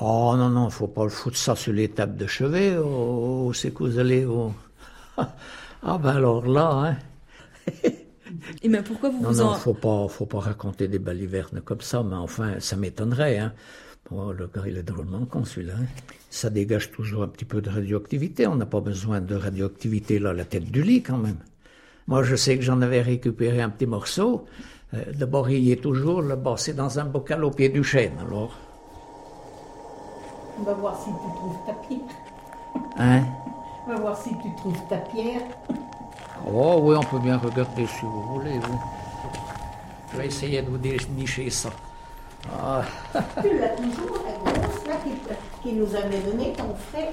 [0.00, 2.76] Oh non, non, faut pas le foutre ça sur les tables de chevet.
[2.78, 4.24] Oh, oh c'est que vous allez.
[4.24, 4.52] Oh.
[5.16, 6.96] ah ben alors là, hein.
[8.62, 9.54] Et mais pourquoi vous non, vous non, en...
[9.54, 13.52] faut pas, faut pas raconter des balivernes comme ça, mais enfin, ça m'étonnerait, hein.
[14.10, 15.74] Oh, le gars, il est drôlement con, celui-là.
[15.78, 15.86] Hein.
[16.28, 18.46] Ça dégage toujours un petit peu de radioactivité.
[18.46, 21.38] On n'a pas besoin de radioactivité là, la tête du lit, quand même.
[22.08, 24.44] Moi, je sais que j'en avais récupéré un petit morceau.
[24.92, 28.14] Euh, D'abord, il y est toujours, le c'est dans un bocal au pied du chêne,
[28.20, 28.58] alors.
[30.62, 31.98] On va voir si tu trouves ta pierre.
[32.96, 33.24] Hein?
[33.84, 35.40] On va voir si tu trouves ta pierre.
[36.46, 38.52] Oh oui, on peut bien regarder si vous voulez.
[38.52, 38.76] Oui.
[40.12, 41.70] Je vais essayer de vous dénicher ça.
[42.48, 42.82] Ah.
[43.42, 44.94] Tu l'as toujours, la grosse, là,
[45.64, 47.10] qui, nous avait donné ton frère.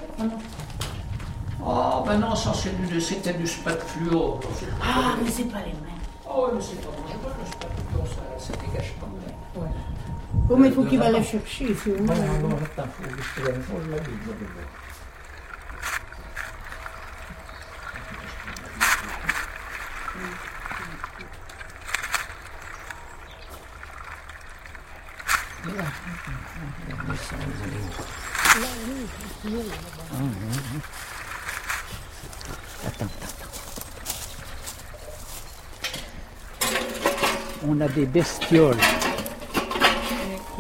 [1.65, 4.39] Oh, ben non, ça c'était du spat fluo.
[4.79, 5.97] Ah, mais c'est pas les mêmes.
[6.29, 7.29] Oh, mais c'est pas bon.
[7.39, 9.59] le spat fluo, ça, ça dégage pas.
[9.59, 9.69] Ouais.
[10.51, 11.91] Oh, mais il faut qu'il va la chercher, il faut.
[11.91, 12.09] Attends,
[32.87, 33.49] attends, attends.
[37.67, 38.77] On a des bestioles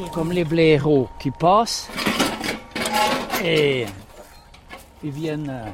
[0.07, 1.89] comme les blaireaux qui passent
[3.43, 3.85] et
[5.03, 5.65] ils viennent euh,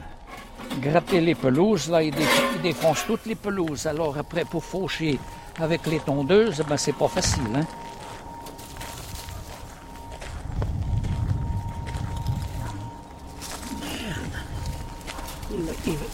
[0.82, 1.90] gratter les pelouses.
[1.90, 2.14] Là, ils,
[2.62, 3.86] défoncent toutes les pelouses.
[3.88, 5.20] Alors après, pour faucher
[5.60, 7.44] avec les tondeuses, ben, c'est pas facile.
[7.56, 7.66] Hein?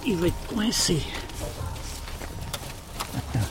[0.06, 1.02] Il, va, être coincé.
[3.16, 3.48] Attends.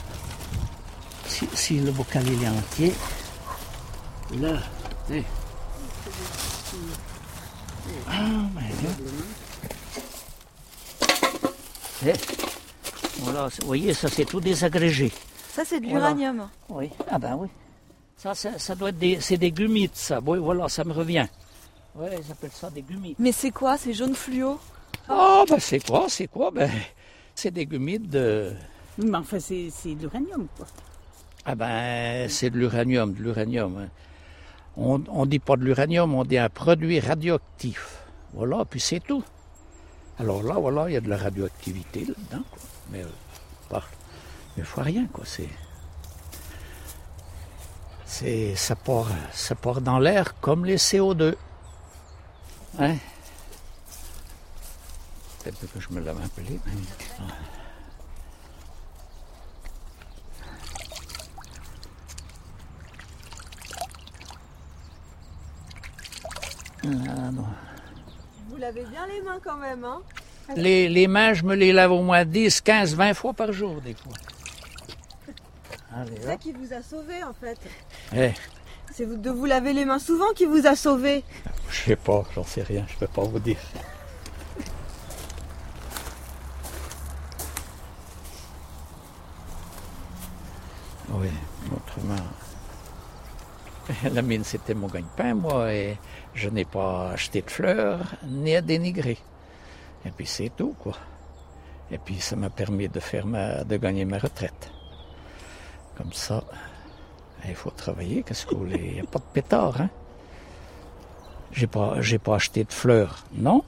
[1.53, 2.93] Si, le bocal est entier,
[4.37, 4.59] là,
[5.11, 5.21] hein.
[8.07, 8.63] Ah, ben
[12.05, 12.13] eh,
[13.19, 15.11] Voilà, vous voyez, ça c'est tout désagrégé.
[15.53, 16.49] Ça c'est de l'uranium.
[16.69, 17.47] Oui, ah ben oui.
[18.17, 20.19] Ça, ça, doit être des, c'est des gumites, ça.
[20.23, 21.25] Oui, voilà, ça me revient.
[21.95, 23.17] Oui, ils appellent ça des gumites.
[23.17, 24.59] Mais c'est quoi, ces jaunes fluo
[25.09, 26.51] Ah, ben c'est quoi, c'est quoi?
[26.51, 26.69] Ben,
[27.33, 28.53] c'est des gumites de...
[28.99, 30.67] Mais enfin, c'est, de l'uranium, quoi.
[31.45, 33.75] Ah ben, c'est de l'uranium, de l'uranium.
[33.79, 33.89] Hein.
[34.77, 37.97] On ne dit pas de l'uranium, on dit un produit radioactif.
[38.33, 39.23] Voilà, puis c'est tout.
[40.17, 42.45] Alors là, voilà, il y a de la radioactivité là-dedans,
[42.91, 43.79] mais euh,
[44.57, 45.23] il ne faut rien, quoi.
[48.05, 51.35] C'est, ça part, ça dans l'air comme les CO2.
[52.79, 52.95] Hein?
[55.43, 56.59] Peut-être que je me l'avais appelé.
[66.83, 66.89] Ah,
[68.49, 70.01] Vous lavez bien les mains quand même, hein?
[70.55, 73.93] Les, mains, je me les lave au moins 10, 15, 20 fois par jour, des
[73.93, 74.13] fois.
[76.07, 77.57] C'est ça qui vous a sauvé, en fait.
[78.15, 78.31] Eh.
[78.93, 81.23] C'est de vous laver les mains souvent qui vous a sauvé.
[81.69, 83.57] Je sais pas, j'en sais rien, je peux pas vous dire.
[91.13, 91.29] Oui,
[91.75, 92.15] autrement.
[94.13, 95.97] La mine, c'était mon gagne-pain, moi, et
[96.33, 99.17] je n'ai pas acheté de fleurs, ni à dénigrer.
[100.05, 100.93] Et puis c'est tout, quoi.
[101.91, 104.71] Et puis ça m'a permis de, gagner ma retraite.
[105.97, 106.43] Comme ça,
[107.47, 108.81] il faut travailler, qu'est-ce que vous voulez?
[108.83, 109.89] Il n'y a pas de pétard, hein?
[111.51, 113.63] J'ai pas, pas acheté de fleurs, non,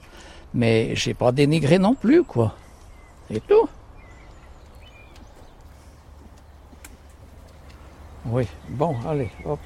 [0.54, 2.56] mais j'ai pas dénigré non plus, quoi.
[3.30, 3.68] C'est tout.
[8.26, 9.60] Oui, bon, allez, hop.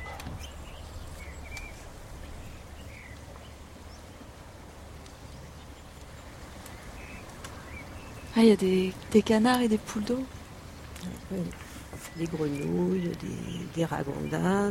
[8.38, 10.24] Ah, il y a des, canards et des poules d'eau
[12.16, 13.10] Des grenouilles,
[13.74, 14.70] des, ragondins.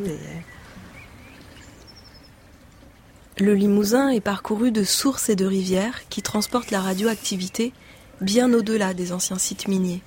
[3.37, 7.73] Le Limousin est parcouru de sources et de rivières qui transportent la radioactivité
[8.21, 10.01] bien au-delà des anciens sites miniers.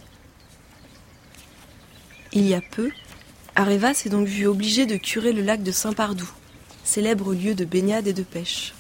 [2.32, 2.90] Il y a peu,
[3.56, 6.32] Areva s'est donc vu obligé de curer le lac de Saint-Pardoux,
[6.82, 8.72] célèbre lieu de baignade et de pêche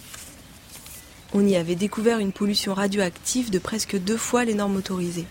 [1.32, 5.26] on y avait découvert une pollution radioactive de presque deux fois les normes autorisées.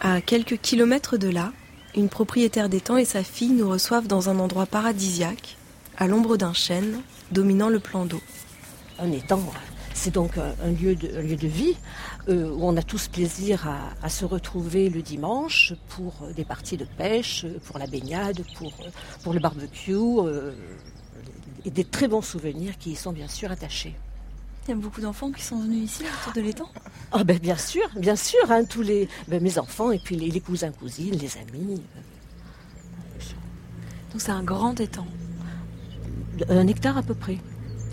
[0.00, 1.52] À quelques kilomètres de là,
[1.96, 5.56] une propriétaire d'étang et sa fille nous reçoivent dans un endroit paradisiaque,
[5.96, 7.00] à l'ombre d'un chêne,
[7.32, 8.20] dominant le plan d'eau.
[8.98, 9.42] Un étang,
[9.94, 11.74] c'est donc un lieu de, vie
[12.28, 13.66] euh, où on a tous plaisir
[14.02, 18.72] à, se retrouver le dimanche pour des parties de pêche, pour la baignade, pour,
[19.22, 19.94] pour le barbecue.
[19.94, 20.52] Euh,
[21.66, 23.94] et des très bons souvenirs qui y sont bien sûr attachés.
[24.66, 26.68] Il y a beaucoup d'enfants qui sont venus ici autour de l'étang
[27.12, 30.40] Ah ben bien sûr, bien sûr, hein, tous les ben, mes enfants et puis les,
[30.40, 31.82] cousins, cousines, les amis.
[34.12, 35.06] Donc c'est un grand étang.
[36.48, 37.38] Un hectare à peu près.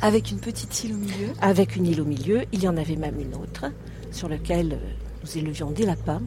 [0.02, 2.96] Avec une petite île au milieu Avec une île au milieu, il y en avait
[2.96, 3.66] même une autre
[4.12, 6.22] sur laquelle euh, nous élevions des lapins,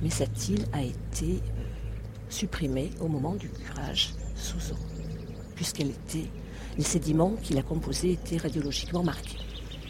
[0.00, 1.62] mais cette île a été euh,
[2.28, 4.78] supprimée au moment du curage sous eau,
[5.54, 6.28] puisqu'elle était
[6.76, 9.38] les sédiments qu'il a composés étaient radiologiquement marqués.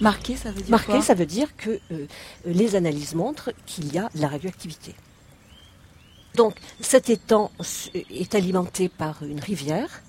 [0.01, 2.07] Marqué, ça veut dire Marqué, ça veut dire que euh,
[2.45, 4.95] les analyses montrent qu'il y a de la radioactivité.
[6.35, 7.51] Donc cet étang
[7.95, 10.03] est alimenté par une rivière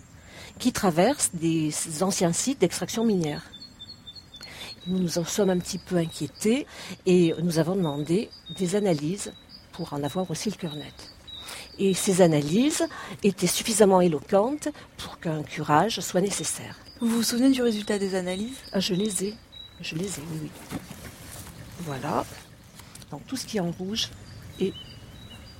[0.57, 3.43] qui traverse des anciens sites d'extraction minière.
[4.87, 6.65] Nous nous en sommes un petit peu inquiétés
[7.05, 9.31] et nous avons demandé des analyses
[9.73, 11.12] pour en avoir aussi le cœur net.
[11.79, 12.85] Et ces analyses
[13.23, 16.77] étaient suffisamment éloquentes pour qu'un curage soit nécessaire.
[17.01, 18.57] Vous vous souvenez du résultat des analyses?
[18.71, 19.33] Ah, Je les ai.
[19.81, 20.49] Je les ai, oui,
[21.81, 22.25] Voilà.
[23.11, 24.09] Donc tout ce qui est en rouge
[24.59, 24.73] est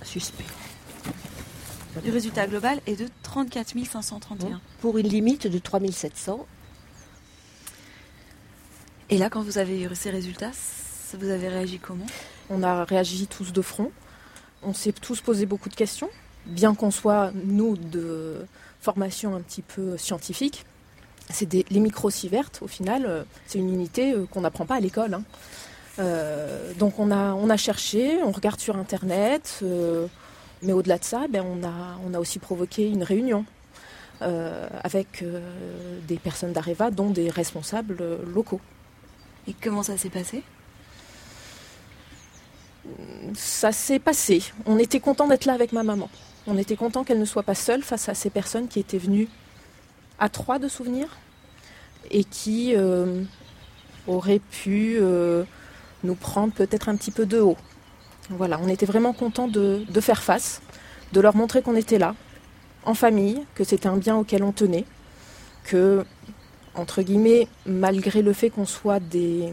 [0.03, 0.45] suspect.
[2.03, 4.61] Le résultat global est de 34 531.
[4.81, 6.45] Pour une limite de 3700.
[9.09, 10.51] Et là, quand vous avez eu ces résultats,
[11.19, 12.05] vous avez réagi comment?
[12.49, 13.91] On a réagi tous de front.
[14.65, 16.09] On s'est tous posé beaucoup de questions,
[16.45, 18.45] bien qu'on soit, nous, de
[18.81, 20.65] formation un petit peu scientifique.
[21.29, 21.91] C'est les
[22.29, 25.13] vertes, au final, euh, c'est une unité euh, qu'on n'apprend pas à l'école.
[25.13, 25.23] Hein.
[25.99, 29.63] Euh, donc on a, cherché, on regarde sur Internet,
[30.61, 33.45] mais au-delà de ça, ben, on, a, on a aussi provoqué une réunion
[34.21, 35.25] avec
[36.07, 37.97] des personnes d'Areva, dont des responsables
[38.33, 38.61] locaux.
[39.47, 40.43] Et comment ça s'est passé?
[43.35, 44.43] Ça s'est passé.
[44.65, 46.09] On était content d'être là avec ma maman.
[46.47, 49.29] On était content qu'elle ne soit pas seule face à ces personnes qui étaient venues
[50.19, 51.17] à trois de souvenirs
[52.11, 53.23] et qui euh,
[54.07, 55.43] auraient pu euh,
[56.03, 57.57] nous prendre peut-être un petit peu de haut.
[58.29, 60.61] Voilà, on était vraiment content de, de faire face,
[61.13, 62.15] de leur montrer qu'on était là,
[62.85, 64.85] en famille, que c'était un bien auquel on tenait,
[65.63, 66.05] que,
[66.75, 69.51] entre guillemets, malgré le fait qu'on soit des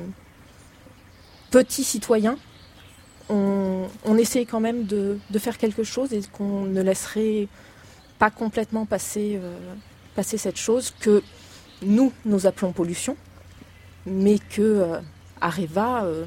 [1.50, 2.36] petits citoyens,
[3.30, 7.48] on, on essaye quand même de, faire quelque chose et qu'on ne laisserait
[8.18, 9.56] pas complètement passer, euh,
[10.14, 11.22] passer cette chose que
[11.82, 13.16] nous, nous appelons pollution,
[14.04, 15.00] mais que euh,
[15.40, 16.26] Areva euh,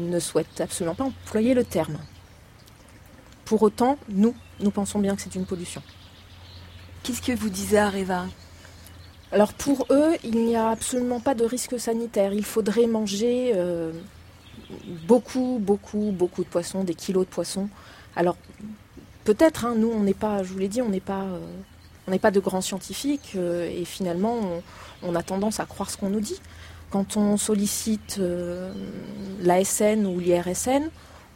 [0.00, 1.98] ne souhaite absolument pas employer le terme.
[3.44, 5.82] Pour autant, nous, nous pensons bien que c'est une pollution.
[7.02, 8.26] Qu'est-ce que vous disiez Areva?
[9.32, 12.32] Alors pour eux, il n'y a absolument pas de risque sanitaire.
[12.32, 13.52] Il faudrait manger
[15.06, 17.68] beaucoup, beaucoup, beaucoup de poissons, des kilos de poissons.
[18.16, 18.36] Alors,
[19.24, 21.38] peut-être, hein, nous, on n'est pas, je vous l'ai dit, on n'est pas, euh,
[22.06, 24.38] on n'est pas de grands scientifiques euh, et finalement,
[25.02, 26.40] on, a tendance à croire ce qu'on nous dit.
[26.90, 28.72] Quand on sollicite euh,
[29.40, 30.90] l'ASN ou l'IRSN,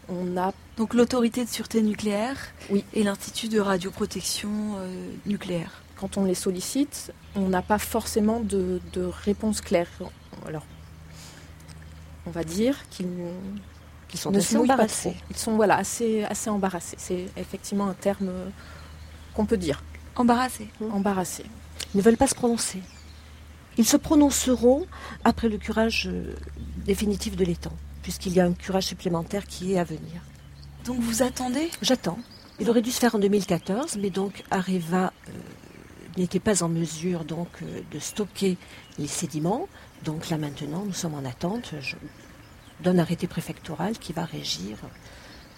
[0.09, 2.37] on a donc l'autorité de sûreté nucléaire
[2.70, 2.85] oui.
[2.92, 4.51] et l'institut de radioprotection
[5.25, 5.83] nucléaire.
[5.97, 9.88] Quand on les sollicite, on n'a pas forcément de, de réponse claire.
[10.47, 10.64] Alors
[12.27, 13.09] on va dire, qu'ils
[14.15, 15.17] sont assez embarrassés.
[15.31, 16.97] Ils sont voilà, assez, assez embarrassés.
[16.99, 18.31] C'est effectivement un terme
[19.35, 19.83] qu'on peut dire.
[20.17, 20.69] Embarrassés.
[20.81, 20.93] Mmh.
[20.93, 21.47] Embarrassés.
[21.95, 22.81] Ils ne veulent pas se prononcer.
[23.77, 24.87] Ils se prononceront
[25.25, 26.35] après le curage euh,
[26.85, 30.23] définitif de l'étang, puisqu'il y a un curage supplémentaire qui est à venir.
[30.85, 31.71] Donc vous attendez?
[31.83, 32.19] J'attends.
[32.61, 35.33] Il aurait dû se faire en 2014, mais donc Areva euh,
[36.17, 38.57] n'était pas en mesure donc euh, de stocker
[38.99, 39.69] les sédiments.
[40.05, 41.75] Donc là maintenant, nous sommes en attente
[42.81, 44.77] d'un arrêté préfectoral qui va régir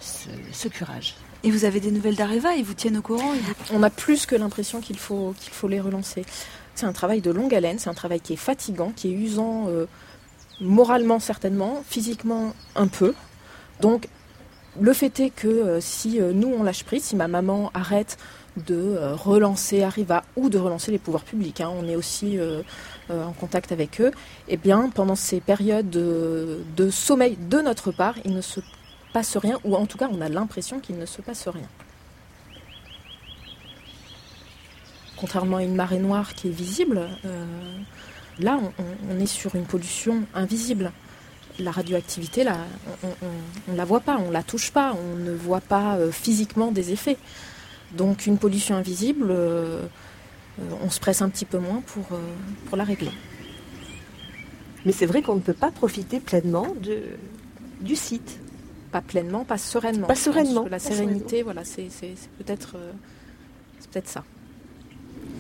[0.01, 1.15] ce, curage.
[1.43, 3.33] Et vous avez des nouvelles d'Areva Ils vous tiennent au courant
[3.73, 6.25] On a plus que l'impression qu'il faut, qu'il faut les relancer.
[6.75, 9.69] C'est un travail de longue haleine, c'est un travail qui est fatigant, qui est usant
[9.69, 9.87] euh,
[10.61, 13.15] moralement certainement, physiquement un peu.
[13.81, 14.09] Donc
[14.79, 18.19] le fait est que euh, si euh, nous on lâche prise, si ma maman arrête
[18.57, 22.39] de relancer Arriva ou de relancer les pouvoirs publics, hein, on est aussi
[23.09, 24.11] euh, en contact avec eux,
[24.49, 28.59] eh bien, pendant ces périodes de, sommeil de notre part, il ne se
[29.13, 31.69] passe rien, ou en tout cas, on a l'impression qu'il ne se passe rien.
[35.17, 37.45] Contrairement à une marée noire qui est visible, euh,
[38.41, 38.59] là,
[39.09, 40.91] on, est sur une pollution invisible.
[41.61, 42.57] La radioactivité, là,
[43.05, 46.11] on ne la voit pas, on ne la touche pas, on ne voit pas euh,
[46.11, 47.19] physiquement des effets.
[47.97, 49.83] Donc une pollution invisible, euh,
[50.83, 52.19] on se presse un petit peu moins pour, euh,
[52.67, 53.11] pour la régler.
[54.85, 57.03] Mais c'est vrai qu'on ne peut pas profiter pleinement de,
[57.81, 58.39] du site.
[58.93, 60.07] Pas pleinement, pas sereinement.
[60.07, 60.67] Pas sereinement.
[60.71, 61.89] La sérénité, voilà, c'est
[62.39, 62.93] peut-être euh,
[63.93, 64.25] peut ça.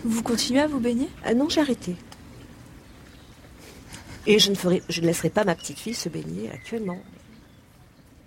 [0.05, 1.09] Vous continuez à vous baigner?
[1.35, 1.95] Non, j'ai arrêté.
[4.26, 6.99] Et je ne, ferai, je ne laisserai pas ma petite fille se baigner actuellement.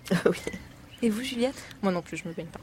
[0.26, 0.38] oui.
[1.02, 1.62] Et vous, Juliette?
[1.82, 2.60] Moi non plus, je ne me baigne pas.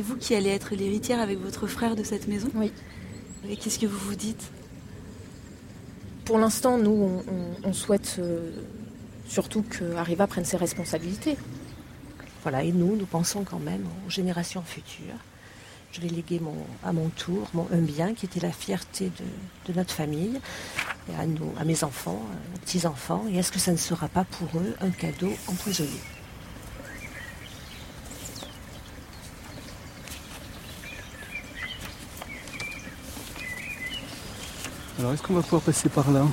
[0.00, 2.72] C'est vous qui allez être l'héritière avec votre frère de cette maison Oui.
[3.46, 4.50] Et qu'est-ce que vous vous dites?
[6.24, 7.22] Pour l'instant, nous,
[7.62, 8.50] on, souhaite euh,
[9.28, 11.36] surtout que Arriva prenne ses responsabilités.
[12.42, 15.18] Voilà, et nous, nous pensons quand même aux générations futures.
[15.92, 19.10] Je vais léguer mon, à mon tour mon, un bien qui était la fierté
[19.68, 20.40] de, notre famille,
[21.12, 23.26] et à, nous, à mes enfants, à nos petits-enfants.
[23.30, 26.00] Et est-ce que ça ne sera pas pour eux un cadeau empoisonné?
[35.00, 36.26] Alors est-ce qu'on va pouvoir passer par là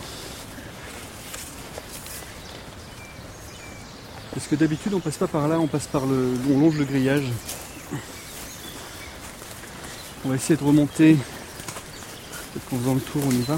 [4.34, 7.24] Parce que d'habitude on passe pas par là, on on longe le grillage.
[10.26, 11.14] On va essayer de remonter.
[11.14, 13.58] Peut-être qu'en faisant le tour on y va.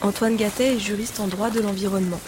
[0.00, 2.20] Antoine Gattet est juriste en droit de l'environnement.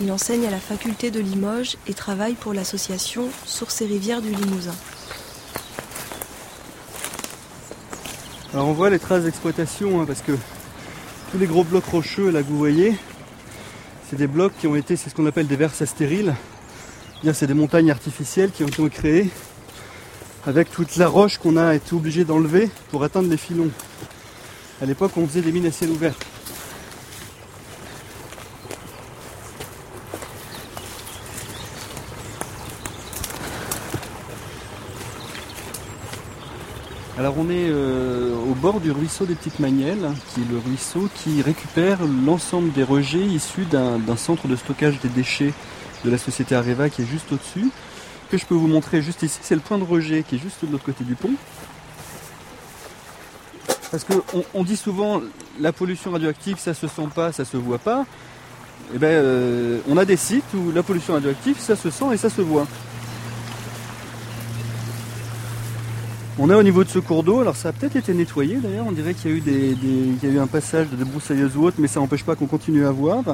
[0.00, 4.30] Il enseigne à la faculté de Limoges et travaille pour l'association Sources et Rivières du
[4.30, 4.74] Limousin.
[8.58, 10.32] Alors on voit les traces d'exploitation hein, parce que
[11.30, 12.96] tous les gros blocs rocheux là que vous voyez,
[14.10, 16.34] c'est des blocs qui ont été, c'est ce qu'on appelle des versas stériles.
[17.32, 19.30] C'est des montagnes artificielles qui ont été créées
[20.44, 23.70] avec toute la roche qu'on a été obligé d'enlever pour atteindre les filons.
[24.82, 26.14] À l'époque, on faisait des mines à ciel ouvert.
[37.18, 41.08] Alors on est euh, au bord du ruisseau des Petites Magnelles, qui est le ruisseau
[41.16, 45.52] qui récupère l'ensemble des rejets issus d'un centre de stockage des déchets
[46.04, 47.70] de la société Areva qui est juste au-dessus.
[48.30, 50.64] Que je peux vous montrer juste ici, c'est le point de rejet qui est juste
[50.64, 51.32] de l'autre côté du pont.
[53.90, 55.20] Parce qu'on on dit souvent
[55.58, 58.06] la pollution radioactive ça se sent pas, ça se voit pas.
[58.94, 62.16] Eh ben, euh, on a des sites où la pollution radioactive ça se sent et
[62.16, 62.68] ça se voit.
[66.40, 68.86] On est au niveau de ce cours d'eau, alors ça a peut-être été nettoyé d'ailleurs,
[68.86, 71.88] on dirait qu'il y, a eu des, eu un passage de débroussailleuse ou autre, mais
[71.88, 73.24] ça n'empêche pas qu'on continue à voir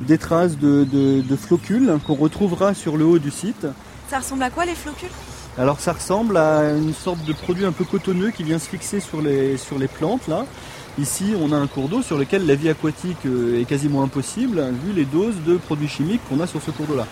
[0.00, 3.66] des traces de, flocules qu'on retrouvera sur le haut du site.
[4.08, 5.10] Ça ressemble à quoi les flocules?
[5.58, 9.00] Alors ça ressemble à une sorte de produit un peu cotonneux qui vient se fixer
[9.00, 10.46] sur les, sur les plantes là.
[10.98, 14.62] Ici on a un cours d'eau sur lequel la vie aquatique euh, est quasiment impossible
[14.84, 17.06] vu les doses de produits chimiques qu'on a sur ce cours d'eau là.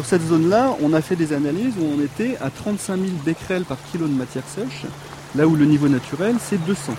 [0.00, 3.64] Sur cette zone-là, on a fait des analyses où on était à 35 000 becquerels
[3.64, 4.86] par kilo de matière sèche,
[5.34, 6.94] là où le niveau naturel c'est 200.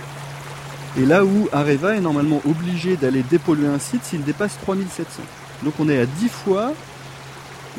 [1.00, 5.20] Et là où Areva est normalement obligé d'aller dépolluer un site s'il dépasse 3700.
[5.64, 6.74] Donc on est à 10 fois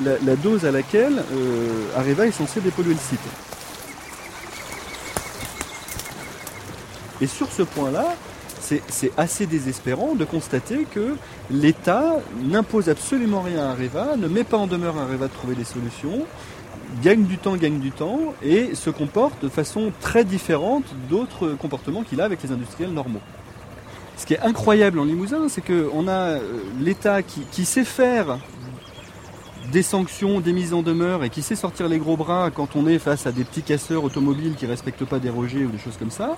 [0.04, 3.20] la, dose à laquelle euh, Areva est censé dépolluer le site.
[7.22, 8.14] Et sur ce point-là,
[8.88, 11.16] c'est assez désespérant de constater que
[11.52, 15.56] l'État n'impose absolument rien à Areva, ne met pas en demeure à Areva de trouver
[15.56, 16.26] des solutions,
[17.02, 22.04] gagne du temps, gagne du temps, et se comporte de façon très différente d'autres comportements
[22.04, 23.22] qu'il a avec les industriels normaux.
[24.18, 26.40] Ce qui est incroyable en Limousin, c'est qu'on a euh,
[26.80, 28.38] l'État qui, qui, sait faire
[29.72, 32.86] des sanctions, des mises en demeure et qui sait sortir les gros bras quand on
[32.86, 35.80] est face à des petits casseurs automobiles qui ne respectent pas des rejets ou des
[35.80, 36.38] choses comme ça,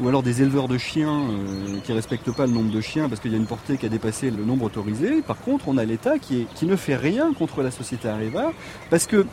[0.00, 3.08] ou alors des éleveurs de chiens euh, qui ne respectent pas le nombre de chiens
[3.08, 5.22] parce qu'il y a une portée qui a dépassé le nombre autorisé.
[5.22, 8.52] Par contre, on a l'État qui, qui, ne fait rien contre la société Areva
[8.90, 9.26] parce que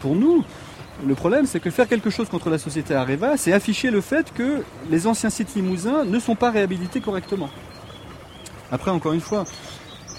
[0.00, 0.44] pour nous,
[1.06, 4.32] le problème, c'est que faire quelque chose contre la société Areva, c'est afficher le fait
[4.32, 7.50] que les anciens sites limousins ne sont pas réhabilités correctement.
[8.70, 9.44] Après, encore une fois,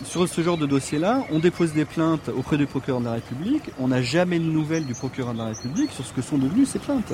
[0.03, 3.71] sur ce genre de dossier-là, on dépose des plaintes auprès du procureur de la République.
[3.79, 6.65] On n'a jamais de nouvelles du procureur de la République sur ce que sont devenues
[6.65, 7.13] ces plaintes.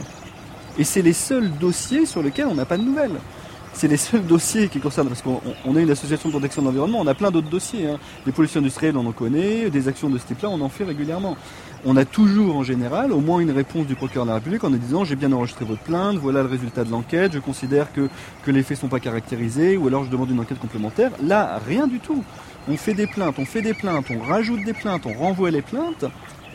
[0.80, 3.20] Et c'est les seuls dossiers sur lesquels on n'a pas de nouvelles.
[3.74, 7.00] C'est les seuls dossiers qui concernent, parce qu'on est une association de protection de l'environnement,
[7.02, 7.88] on a plein d'autres dossiers.
[7.88, 8.00] Hein.
[8.26, 11.36] Des pollutions industrielles, on en connaît, des actions de ce type-là, on en fait régulièrement.
[11.86, 14.70] On a toujours en général au moins une réponse du procureur de la République en
[14.70, 18.10] disant j'ai bien enregistré votre plainte, voilà le résultat de l'enquête, je considère que
[18.48, 21.12] les faits ne sont pas caractérisés, ou alors je demande une enquête complémentaire.
[21.22, 22.24] Là, rien du tout.
[22.70, 25.62] On fait des plaintes, on fait des plaintes, on rajoute des plaintes, on renvoie les
[25.62, 26.06] plaintes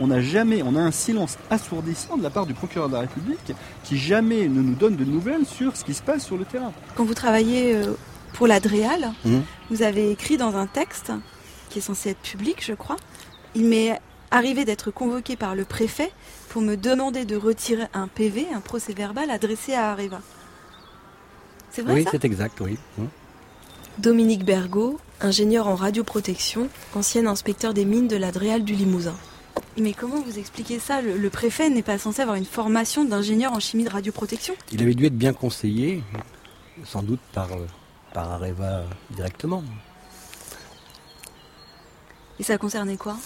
[0.00, 3.00] on a jamais, on a un silence assourdissant de la part du procureur de la
[3.00, 6.44] République qui jamais ne nous donne de nouvelles sur ce qui se passe sur le
[6.44, 6.72] terrain.
[6.94, 7.94] Quand vous travaillez euh,
[8.32, 9.38] pour l'Adréal, mmh.
[9.70, 11.12] vous avez écrit dans un texte
[11.70, 12.96] qui est censé être public, je crois,
[13.54, 16.10] il m'est arrivé d'être convoqué par le préfet
[16.48, 20.20] pour me demander de retirer un PV, un procès verbal adressé à Areva.
[21.70, 22.78] C'est vrai Oui, c'est exact, oui.
[22.98, 23.04] Mmh.
[23.98, 29.14] Dominique Bergot, ingénieur en radioprotection, ancien inspecteur des mines de l'Adréal du Limousin.
[29.76, 33.60] Mais comment vous expliquez ça le, préfet n'est pas censé avoir une formation d'ingénieur en
[33.60, 34.54] chimie de radioprotection?
[34.72, 36.02] Il avait dû être bien conseillé,
[36.84, 37.48] sans doute par,
[38.12, 39.64] par Areva directement.
[42.38, 43.16] Et ça concernait quoi?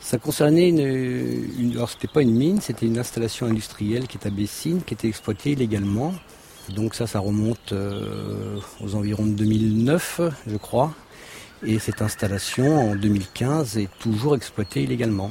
[0.00, 4.26] Ça concernait une, une alors c'était pas une mine, c'était une installation industrielle qui est
[4.26, 6.12] à Bessines, qui était exploitée illégalement.
[6.70, 10.92] Donc ça, ça remonte euh, aux environs de 2009, je crois.
[11.64, 15.30] Et cette installation, en 2015, est toujours exploitée illégalement.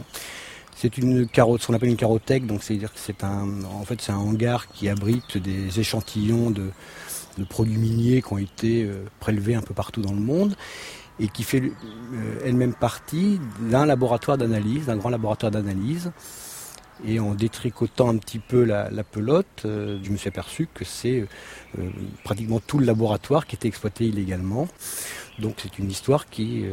[0.82, 4.02] C'est une carotte, ce qu'on appelle une carothèque, donc c'est-à-dire que c'est un, en fait,
[4.02, 6.72] c'est un hangar qui abrite des échantillons de,
[7.50, 10.56] produits miniers qui ont été euh, prélevés un peu partout dans le monde
[11.20, 16.12] et qui fait euh, elle-même partie d'un laboratoire d'analyse, d'un grand laboratoire d'analyse.
[17.06, 21.28] Et en détricotant un petit peu la, pelote, euh, je me suis aperçu que c'est
[22.24, 24.68] pratiquement tout le laboratoire qui était exploité illégalement.
[25.38, 26.66] Donc c'est une histoire qui,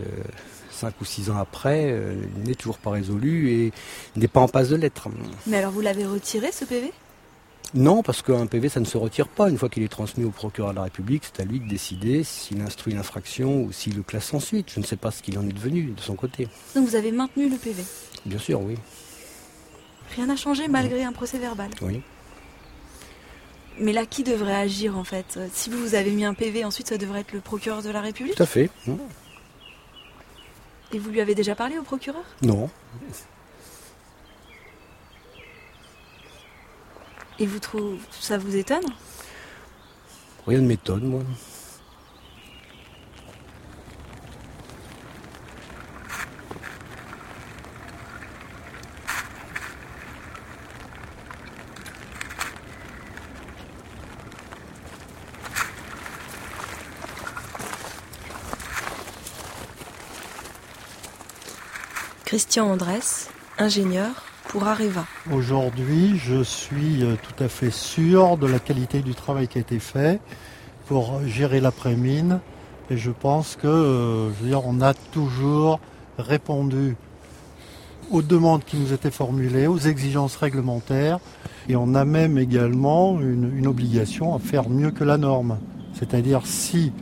[0.78, 2.14] cinq ou six ans après, euh,
[2.44, 3.72] n'est toujours pas résolu et
[4.16, 5.08] n'est pas en passe de l'être.
[5.46, 6.92] Mais alors vous l'avez retiré ce PV
[7.74, 9.50] Non, parce qu'un PV, ça ne se retire pas.
[9.50, 12.22] Une fois qu'il est transmis au procureur de la République, c'est à lui de décider
[12.24, 14.70] s'il instruit l'infraction ou s'il le classe ensuite.
[14.74, 16.48] Je ne sais pas ce qu'il en est devenu de son côté.
[16.74, 17.82] Donc vous avez maintenu le PV
[18.24, 18.76] Bien sûr, oui.
[20.16, 21.70] Rien n'a changé malgré un procès verbal?
[21.82, 22.00] Oui.
[23.80, 25.38] Mais là, qui devrait agir en fait?
[25.52, 28.00] Si vous, vous avez mis un PV, ensuite ça devrait être le procureur de la
[28.00, 28.34] République?
[28.34, 28.70] Tout à fait.
[30.92, 32.24] Et vous lui avez déjà parlé au procureur?
[32.42, 32.70] Non.
[37.38, 38.86] Et vous trouvez ça vous étonne?
[40.46, 41.22] Rien ne m'étonne, moi.
[62.38, 63.28] Christian Andrès,
[63.58, 64.10] ingénieur
[64.46, 65.04] pour Areva.
[65.32, 69.60] Aujourd'hui, je suis euh, tout à fait sûr de la qualité du travail qui a
[69.60, 70.20] été fait
[70.86, 72.38] pour gérer l'après-mine.
[72.90, 74.30] Et je pense que, euh,
[74.64, 75.80] on a toujours
[76.16, 76.94] répondu
[78.12, 81.18] aux demandes qui nous étaient formulées, aux exigences réglementaires.
[81.68, 85.58] Et on a même également une, une obligation à faire mieux que la norme.
[85.92, 86.92] C'est-à-dire si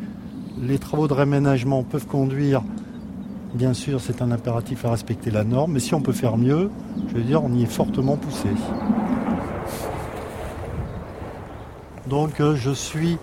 [0.62, 2.62] les travaux de réménagement peuvent conduire
[3.56, 6.70] Bien sûr, c'est un impératif à respecter la norme, mais si on peut faire mieux,
[7.08, 8.50] je veux dire, on y est fortement poussé.
[12.06, 13.16] Donc euh, je suis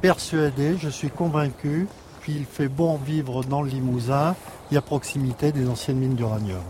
[0.00, 1.86] persuadé, je suis convaincu
[2.24, 4.34] qu'il fait bon vivre dans le Limousin
[4.72, 6.62] et à proximité des anciennes mines d'uranium.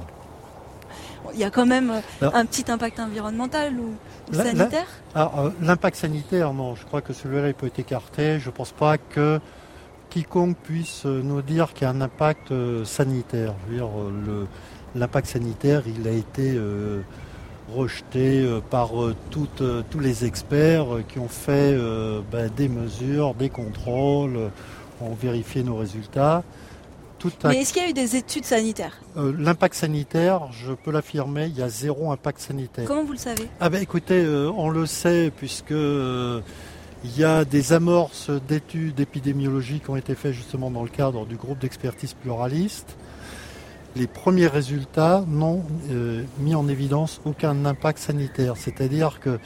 [1.34, 1.92] Il y a quand même
[2.22, 3.94] euh, un petit impact environnemental ou,
[4.34, 4.88] sanitaire?
[5.16, 8.40] euh, L'impact sanitaire, non, je crois que celui-là peut être écarté.
[8.40, 9.40] Je ne pense pas que
[10.16, 13.52] quiconque puisse nous dire qu'il y a un impact euh, sanitaire.
[14.94, 17.02] l'impact sanitaire, il a été euh,
[17.74, 18.92] rejeté euh, par
[19.30, 21.76] tous les experts qui ont fait
[22.32, 24.50] ben, des mesures, des contrôles,
[25.02, 26.42] ont vérifié nos résultats.
[27.44, 29.00] Mais est-ce qu'il y a eu des études sanitaires?
[29.16, 32.84] L'impact sanitaire, je peux l'affirmer, il y a zéro impact sanitaire.
[32.86, 33.48] Comment vous le savez?
[33.58, 34.24] Ah ben écoutez,
[34.56, 35.74] on le sait puisque
[37.04, 41.26] il y a des amorces d'études épidémiologiques qui ont été faites justement dans le cadre
[41.26, 42.96] du groupe d'expertise pluraliste.
[43.94, 48.56] Les premiers résultats n'ont euh, mis en évidence aucun impact sanitaire.
[48.56, 49.38] C'est-à-dire que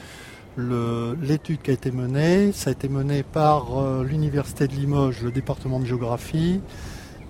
[0.57, 5.31] l'étude qui a été menée, ça a été menée par euh, l'Université de Limoges, le
[5.31, 6.59] département de géographie,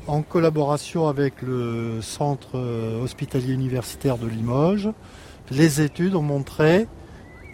[0.07, 4.89] en collaboration avec le centre euh, hospitalier universitaire de Limoges.
[5.51, 6.87] Les études ont montré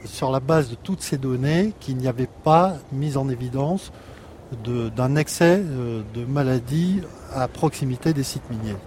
[0.05, 3.91] sur la base de toutes ces données qu'il n'y avait pas mise en évidence
[4.63, 7.01] d'un excès euh, de maladies
[7.33, 8.77] à proximité des sites miniers.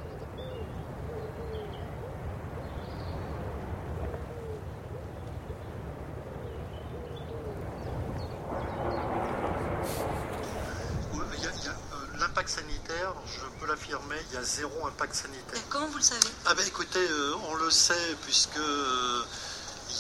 [12.19, 15.61] L'impact sanitaire, je peux l'affirmer, il y a zéro impact sanitaire.
[15.69, 16.21] comment vous le savez?
[16.47, 19.23] Ah ben écoutez, euh, on le sait puisque euh,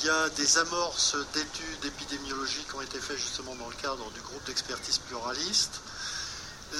[0.02, 4.10] il y a des amorces d'études épidémiologiques qui ont été faites justement dans le cadre
[4.12, 5.80] du groupe d'expertise pluraliste.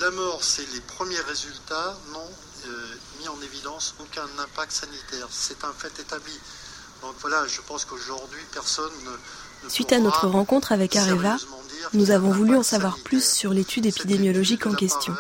[0.01, 2.31] L'amorce et les premiers résultats n'ont
[2.66, 5.27] euh, mis en évidence aucun impact sanitaire.
[5.31, 6.39] C'est un fait établi.
[7.03, 11.37] Donc voilà, je pense qu'aujourd'hui, personne ne, Suite à notre rencontre avec Areva,
[11.93, 15.14] nous avons voulu en savoir plus sur l'étude épidémiologique en question.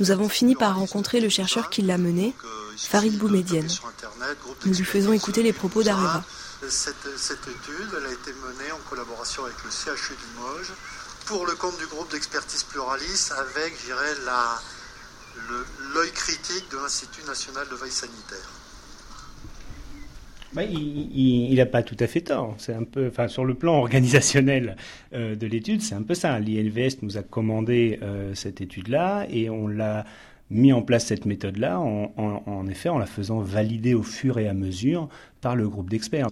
[0.00, 2.34] Nous avons fini par rencontrer le chercheur qui l'a menée,
[2.76, 3.68] Farid Boumedienne.
[4.66, 6.24] Nous lui faisons écouter les propos d'Areva.
[6.68, 10.72] Cette, étude a été menée en collaboration avec le CHU de Limoges
[11.26, 13.74] pour le compte du groupe d'expertise pluraliste avec,
[15.94, 18.48] l'œil critique de l'Institut national de veille sanitaire.
[20.62, 22.54] Il n'a pas tout à fait tort.
[22.58, 24.76] C'est un peu, enfin, sur le plan organisationnel
[25.12, 26.38] euh, de l'étude, c'est un peu ça.
[26.38, 30.04] L'INVS nous a commandé euh, cette étude-là et on l'a
[30.50, 34.54] mis en place cette méthode-là, en, effet, en la faisant valider au fur et à
[34.54, 35.08] mesure
[35.40, 36.28] par le groupe d'experts.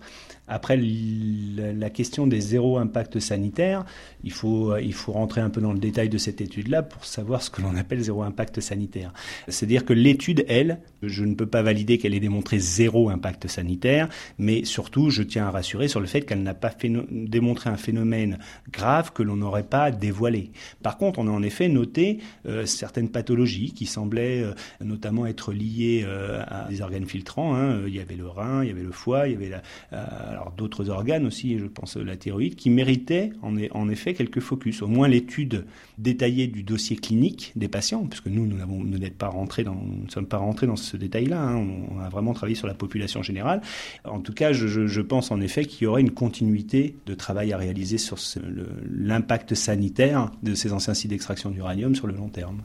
[0.53, 3.85] Après, la question des zéro impact sanitaire,
[4.23, 7.41] il faut, il faut rentrer un peu dans le détail de cette étude-là pour savoir
[7.41, 9.13] ce que l'on appelle zéro impact sanitaire.
[9.49, 14.09] C'est-à-dire que l'étude, elle, je ne peux pas valider qu'elle ait démontré zéro impact sanitaire,
[14.39, 16.73] mais surtout, je tiens à rassurer sur le fait qu'elle n'a pas
[17.11, 18.39] démontré un phénomène
[18.71, 20.51] grave que l'on n'aurait pas dévoilé.
[20.83, 25.53] Par contre, on a en effet noté euh, certaines pathologies qui semblaient euh, notamment être
[25.53, 27.55] liées euh, à des organes filtrants.
[27.55, 27.83] Hein.
[27.87, 29.49] Il y avait le rein, il y avait le foie, il y avait
[29.91, 34.83] la, d'autres organes aussi, je pense la thyroïde, qui méritaient en, en effet quelques focus.
[34.83, 35.65] Au moins l'étude
[35.99, 40.39] détaillée du dossier clinique des patients, puisque nous, nous pas rentré dans, ne sommes pas
[40.39, 41.41] rentrés dans ce détail-là.
[41.41, 41.67] Hein.
[41.91, 43.63] On a vraiment travaillé sur la population générale.
[44.05, 47.57] En tout cas, je pense en effet qu'il y aurait une continuité de travail à
[47.57, 48.19] réaliser sur
[48.91, 52.63] l'impact sanitaire de ces anciens sites d'extraction d'uranium sur le long terme.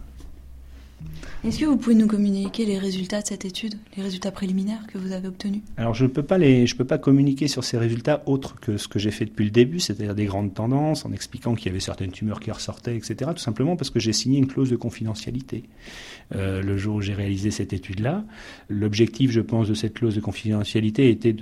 [1.43, 4.97] Est-ce que vous pouvez nous communiquer les résultats de cette étude, les résultats préliminaires que
[4.97, 5.61] vous avez obtenus?
[5.77, 8.97] Alors je ne peux, pas peux pas communiquer sur ces résultats autres que ce que
[8.97, 12.11] j'ai fait depuis le début, c'est-à-dire des grandes tendances, en expliquant qu'il y avait certaines
[12.11, 13.31] tumeurs qui ressortaient, etc.
[13.35, 15.63] Tout simplement parce que j'ai signé une clause de confidentialité
[16.35, 18.25] euh, le jour où j'ai réalisé cette étude-là.
[18.67, 21.35] L'objectif, je pense, de cette clause de confidentialité était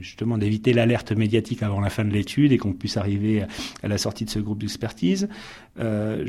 [0.00, 3.44] justement d'éviter l'alerte médiatique avant la fin de l'étude et qu'on puisse arriver
[3.82, 5.28] à, la sortie de ce groupe d'expertise.
[5.78, 6.24] Euh,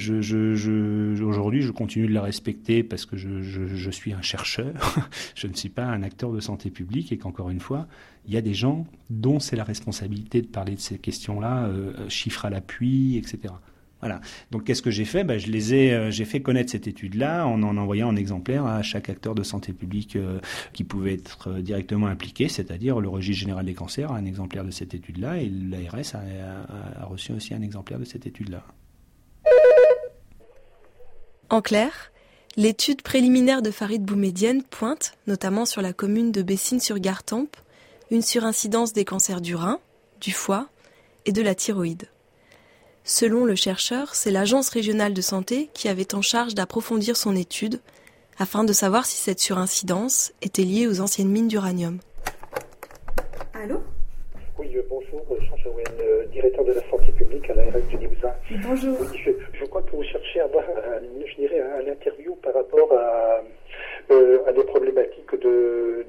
[1.22, 2.41] Aujourd'hui, je continue de la respecter
[2.84, 4.74] parce que je, suis un chercheur,
[5.36, 7.88] je ne suis pas un acteur de santé publique et qu'encore une fois,
[8.28, 12.10] il y a des gens dont c'est la responsabilité de parler de ces questions-là, euh,
[12.10, 13.54] chiffres à l'appui, etc.
[14.02, 14.20] Voilà.
[14.50, 15.24] Donc qu'est-ce que j'ai fait?
[15.24, 18.66] Ben, je les ai, euh, j'ai fait connaître cette étude-là en en envoyant un exemplaire
[18.66, 20.40] à chaque acteur de santé publique euh,
[20.74, 24.66] qui pouvait être euh, directement impliqué, c'est-à-dire le registre général des cancers a un exemplaire
[24.66, 28.66] de cette étude-là et l'ARS a reçu aussi un exemplaire de cette étude-là.
[31.50, 32.12] En clair,
[32.58, 37.56] l'étude préliminaire de Farid Boumedienne pointe, notamment sur la commune de Bessines-sur-Gartempe,
[38.10, 39.80] une surincidence des cancers du rein,
[40.20, 40.68] du foie
[41.26, 42.08] et de la thyroïde.
[43.04, 47.80] Selon le chercheur, c'est l'Agence régionale de santé qui avait en charge d'approfondir son étude
[48.38, 52.00] afin de savoir si cette surincidence était liée aux anciennes mines d'uranium.
[53.54, 53.82] Allô?
[54.60, 58.34] Oui, euh, bonjour, Jean Joël, euh, directeur de la santé publique à l'ARS du Limousin.
[58.64, 58.98] Bonjour.
[59.00, 59.20] Oui,
[59.54, 60.64] je, crois que vous cherchez à avoir,
[61.28, 63.42] je dirais, un interview par rapport à,
[64.12, 65.36] euh, à des problématiques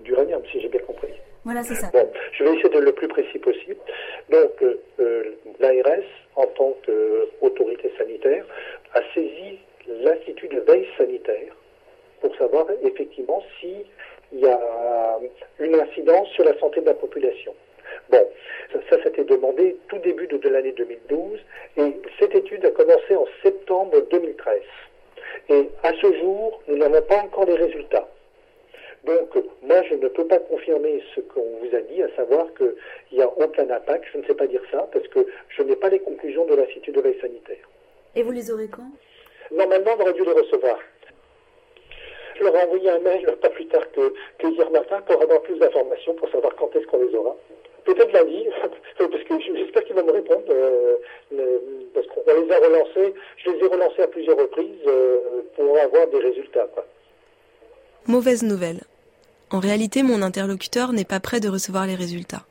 [0.04, 1.12] d'uranium, si j'ai bien compris.
[1.44, 1.90] Voilà, c'est ça.
[1.92, 3.80] Bon, je vais essayer de le plus précis possible.
[4.30, 4.64] Donc,
[5.58, 6.04] l'ARS
[6.36, 8.44] en tant qu'autorité sanitaire,
[8.94, 11.54] a saisi l'Institut de veille sanitaire
[12.20, 13.84] pour savoir effectivement s'il
[14.32, 15.18] y a
[15.58, 17.54] une incidence sur la santé de la population.
[18.10, 18.26] Bon,
[18.90, 21.40] ça, s'était demandé tout début de, de l'année 2012
[21.76, 24.60] et cette étude a commencé en septembre 2013.
[25.48, 28.08] Et à ce jour, nous n'avons pas encore les résultats.
[29.04, 32.74] Donc, moi, je ne peux pas confirmer ce qu'on vous a dit, à savoir qu'il
[33.12, 34.04] n'y a aucun impact.
[34.12, 36.92] Je ne sais pas dire ça parce que je n'ai pas les conclusions de l'Institut
[36.92, 37.68] de veille sanitaire.
[38.14, 38.90] Et vous les aurez quand?
[39.50, 40.78] Normalement, on aurait dû les recevoir.
[42.38, 44.12] Je leur ai envoyé un mail pas plus tard que,
[44.44, 47.36] hier matin pour avoir plus d'informations pour savoir quand est-ce qu'on les aura.
[47.84, 48.44] Peut-être lundi,
[48.98, 50.96] parce que j'espère qu'ils vont me répondre, euh,
[51.94, 53.14] parce qu'on les a relancés,
[53.44, 55.18] je les ai relancés à plusieurs reprises euh,
[55.56, 56.68] pour avoir des résultats.
[58.06, 58.80] Mauvaise nouvelle.
[59.50, 62.46] En réalité, mon interlocuteur n'est pas prêt de recevoir les résultats.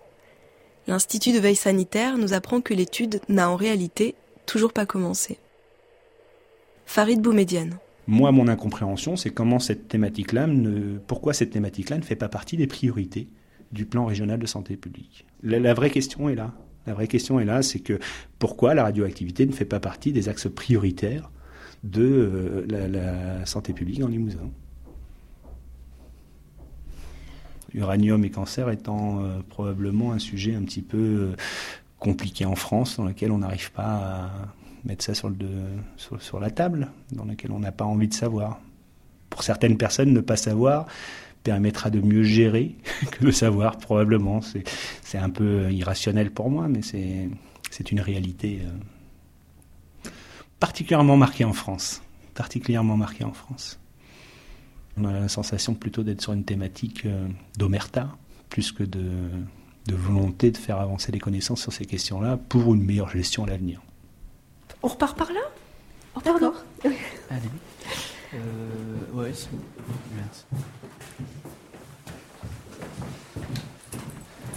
[0.88, 4.16] L'Institut de veille sanitaire nous apprend que l'étude n'a en réalité
[4.46, 5.38] toujours pas commencé.
[6.86, 7.78] Farid Boumedienne.
[8.08, 12.58] Moi, mon incompréhension, c'est comment cette thématique-là, ne, pourquoi cette thématique-là ne fait pas partie
[12.58, 13.28] des priorités
[13.72, 15.26] du plan régional de santé publique.
[15.44, 16.54] La, vraie question est là.
[16.88, 18.00] La vraie question est là, c'est que
[18.40, 21.32] pourquoi la radioactivité ne fait pas partie des axes prioritaires
[21.84, 24.50] de euh, la, santé publique en Limousin
[27.74, 31.36] uranium et cancer étant euh, probablement un sujet un petit peu euh,
[32.00, 34.30] compliqué en France, dans lequel on n'arrive pas à
[34.84, 35.32] mettre ça sur,
[36.20, 38.60] sur, la table, dans lequel on n'a pas envie de savoir.
[39.30, 40.88] Pour certaines personnes, ne pas savoir
[41.44, 42.76] permettra de mieux gérer
[43.12, 44.42] que de savoir, probablement.
[44.42, 50.10] C'est un peu irrationnel pour moi, mais c'est une réalité euh,
[50.60, 52.02] particulièrement marquée en France.
[52.34, 53.80] Particulièrement marquée en France.
[54.98, 57.28] On a la sensation plutôt d'être sur une thématique euh,
[57.58, 58.10] d'omerta,
[58.50, 59.02] plus que de,
[59.90, 63.82] volonté de faire avancer les connaissances sur ces questions-là pour une meilleure gestion à l'avenir.
[64.84, 65.42] On repart par là?
[66.24, 66.64] D'accord.
[67.30, 67.50] Allez.
[68.34, 68.38] Euh,
[69.14, 69.50] ouais, c'est
[70.16, 70.46] Merci.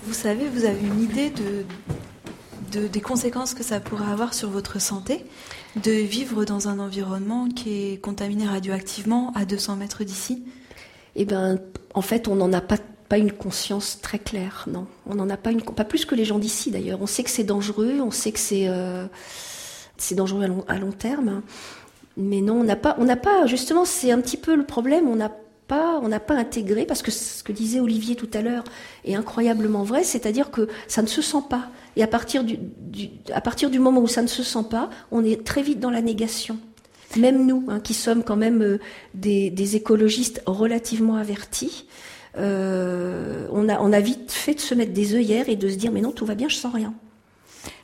[0.05, 4.81] Vous savez, vous avez une idée de, des conséquences que ça pourrait avoir sur votre
[4.81, 5.25] santé
[5.77, 10.45] de vivre dans un environnement qui est contaminé radioactivement à 200 mètres d'ici?
[11.17, 11.59] Eh bien,
[11.95, 12.77] en fait, on n'en a pas,
[13.09, 14.87] pas une conscience très claire, non.
[15.07, 17.01] On n'en a pas une, pas plus que les gens d'ici d'ailleurs.
[17.01, 19.07] On sait que c'est dangereux, on sait que c'est euh,
[19.97, 21.43] c'est dangereux à long, à long, terme,
[22.17, 25.09] mais non, on n'a pas, on n'a pas, justement, c'est un petit peu le problème.
[25.09, 25.33] On n'a
[25.67, 28.65] pas, on n'a pas intégré, parce que ce que disait Olivier tout à l'heure
[29.05, 31.71] est incroyablement vrai, c'est-à-dire que ça ne se sent pas.
[31.97, 32.59] Et à partir du,
[33.33, 35.91] à partir du moment où ça ne se sent pas, on est très vite dans
[35.91, 36.59] la négation.
[37.17, 38.79] Même nous, hein, qui sommes quand même euh,
[39.15, 41.87] des, des, écologistes relativement avertis,
[42.37, 45.77] euh, on, a, on a vite fait de se mettre des œillères et de se
[45.77, 46.93] dire mais non, tout va bien, je sens rien.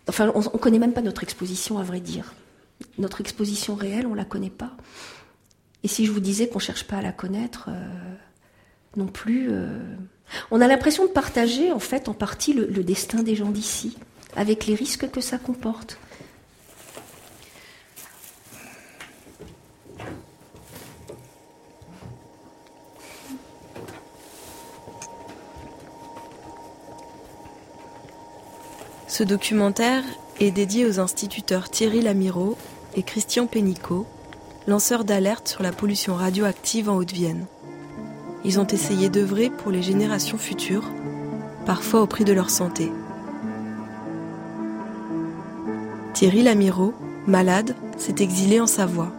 [0.09, 2.35] Enfin, on ne connaît même pas notre exposition, à vrai dire.
[2.99, 4.77] Notre exposition réelle, on la connaît pas.
[5.83, 8.15] Et si je vous disais qu'on cherche pas à la connaître, euh,
[8.97, 9.79] non plus, euh,
[10.51, 13.97] on a l'impression de partager en fait en partie le destin des gens d'ici,
[14.37, 15.99] avec les risques que ça comporte.
[29.11, 30.05] Ce documentaire
[30.39, 32.57] est dédié aux instituteurs Thierry Lamiraud
[32.95, 34.07] et Christian Pénicaud,
[34.69, 37.47] lanceurs d'alerte sur la pollution radioactive en Haute-Vienne.
[38.45, 40.89] Ils ont essayé d'œuvrer pour les générations futures,
[41.67, 42.93] parfois au prix de leur santé.
[46.15, 46.95] Thierry Lamiraud,
[47.27, 49.11] malade, s'est exilé en Savoie.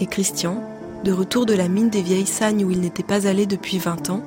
[0.00, 0.60] Et Christian,
[1.04, 4.10] de retour de la mine des Vieilles Sagnes où il n'était pas allé depuis 20
[4.10, 4.24] ans,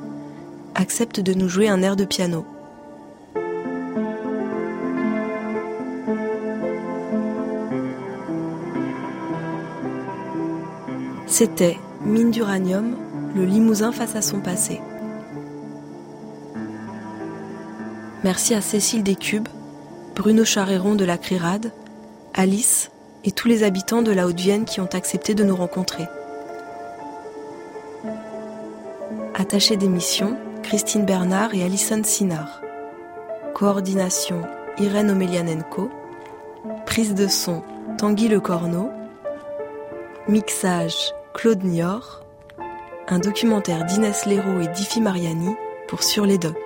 [0.76, 2.46] accepte de nous jouer un air de piano.
[11.40, 12.96] C'était Mine d'uranium,
[13.36, 14.82] le Limousin face à son passé.
[18.24, 19.48] Merci à Cécile Descubes,
[20.16, 21.72] Bruno Charéron de la CRIRAD,
[22.34, 22.90] Alice
[23.24, 26.08] et tous les habitants de la Haute-Vienne qui ont accepté de nous rencontrer.
[29.36, 32.62] Attaché d'émission, Christine Bernard et Alison Sinard.
[33.54, 34.42] Coordination,
[34.80, 35.92] Irène Omelianenko.
[36.88, 37.62] Prise de son,
[38.00, 38.90] Tanguy Le Corneau.
[40.28, 42.24] Mixage, Claude Niort,
[43.08, 45.56] un documentaire d'Inès Leroux et d'Ifi Mariani
[45.88, 46.58] pour Sur les Docs.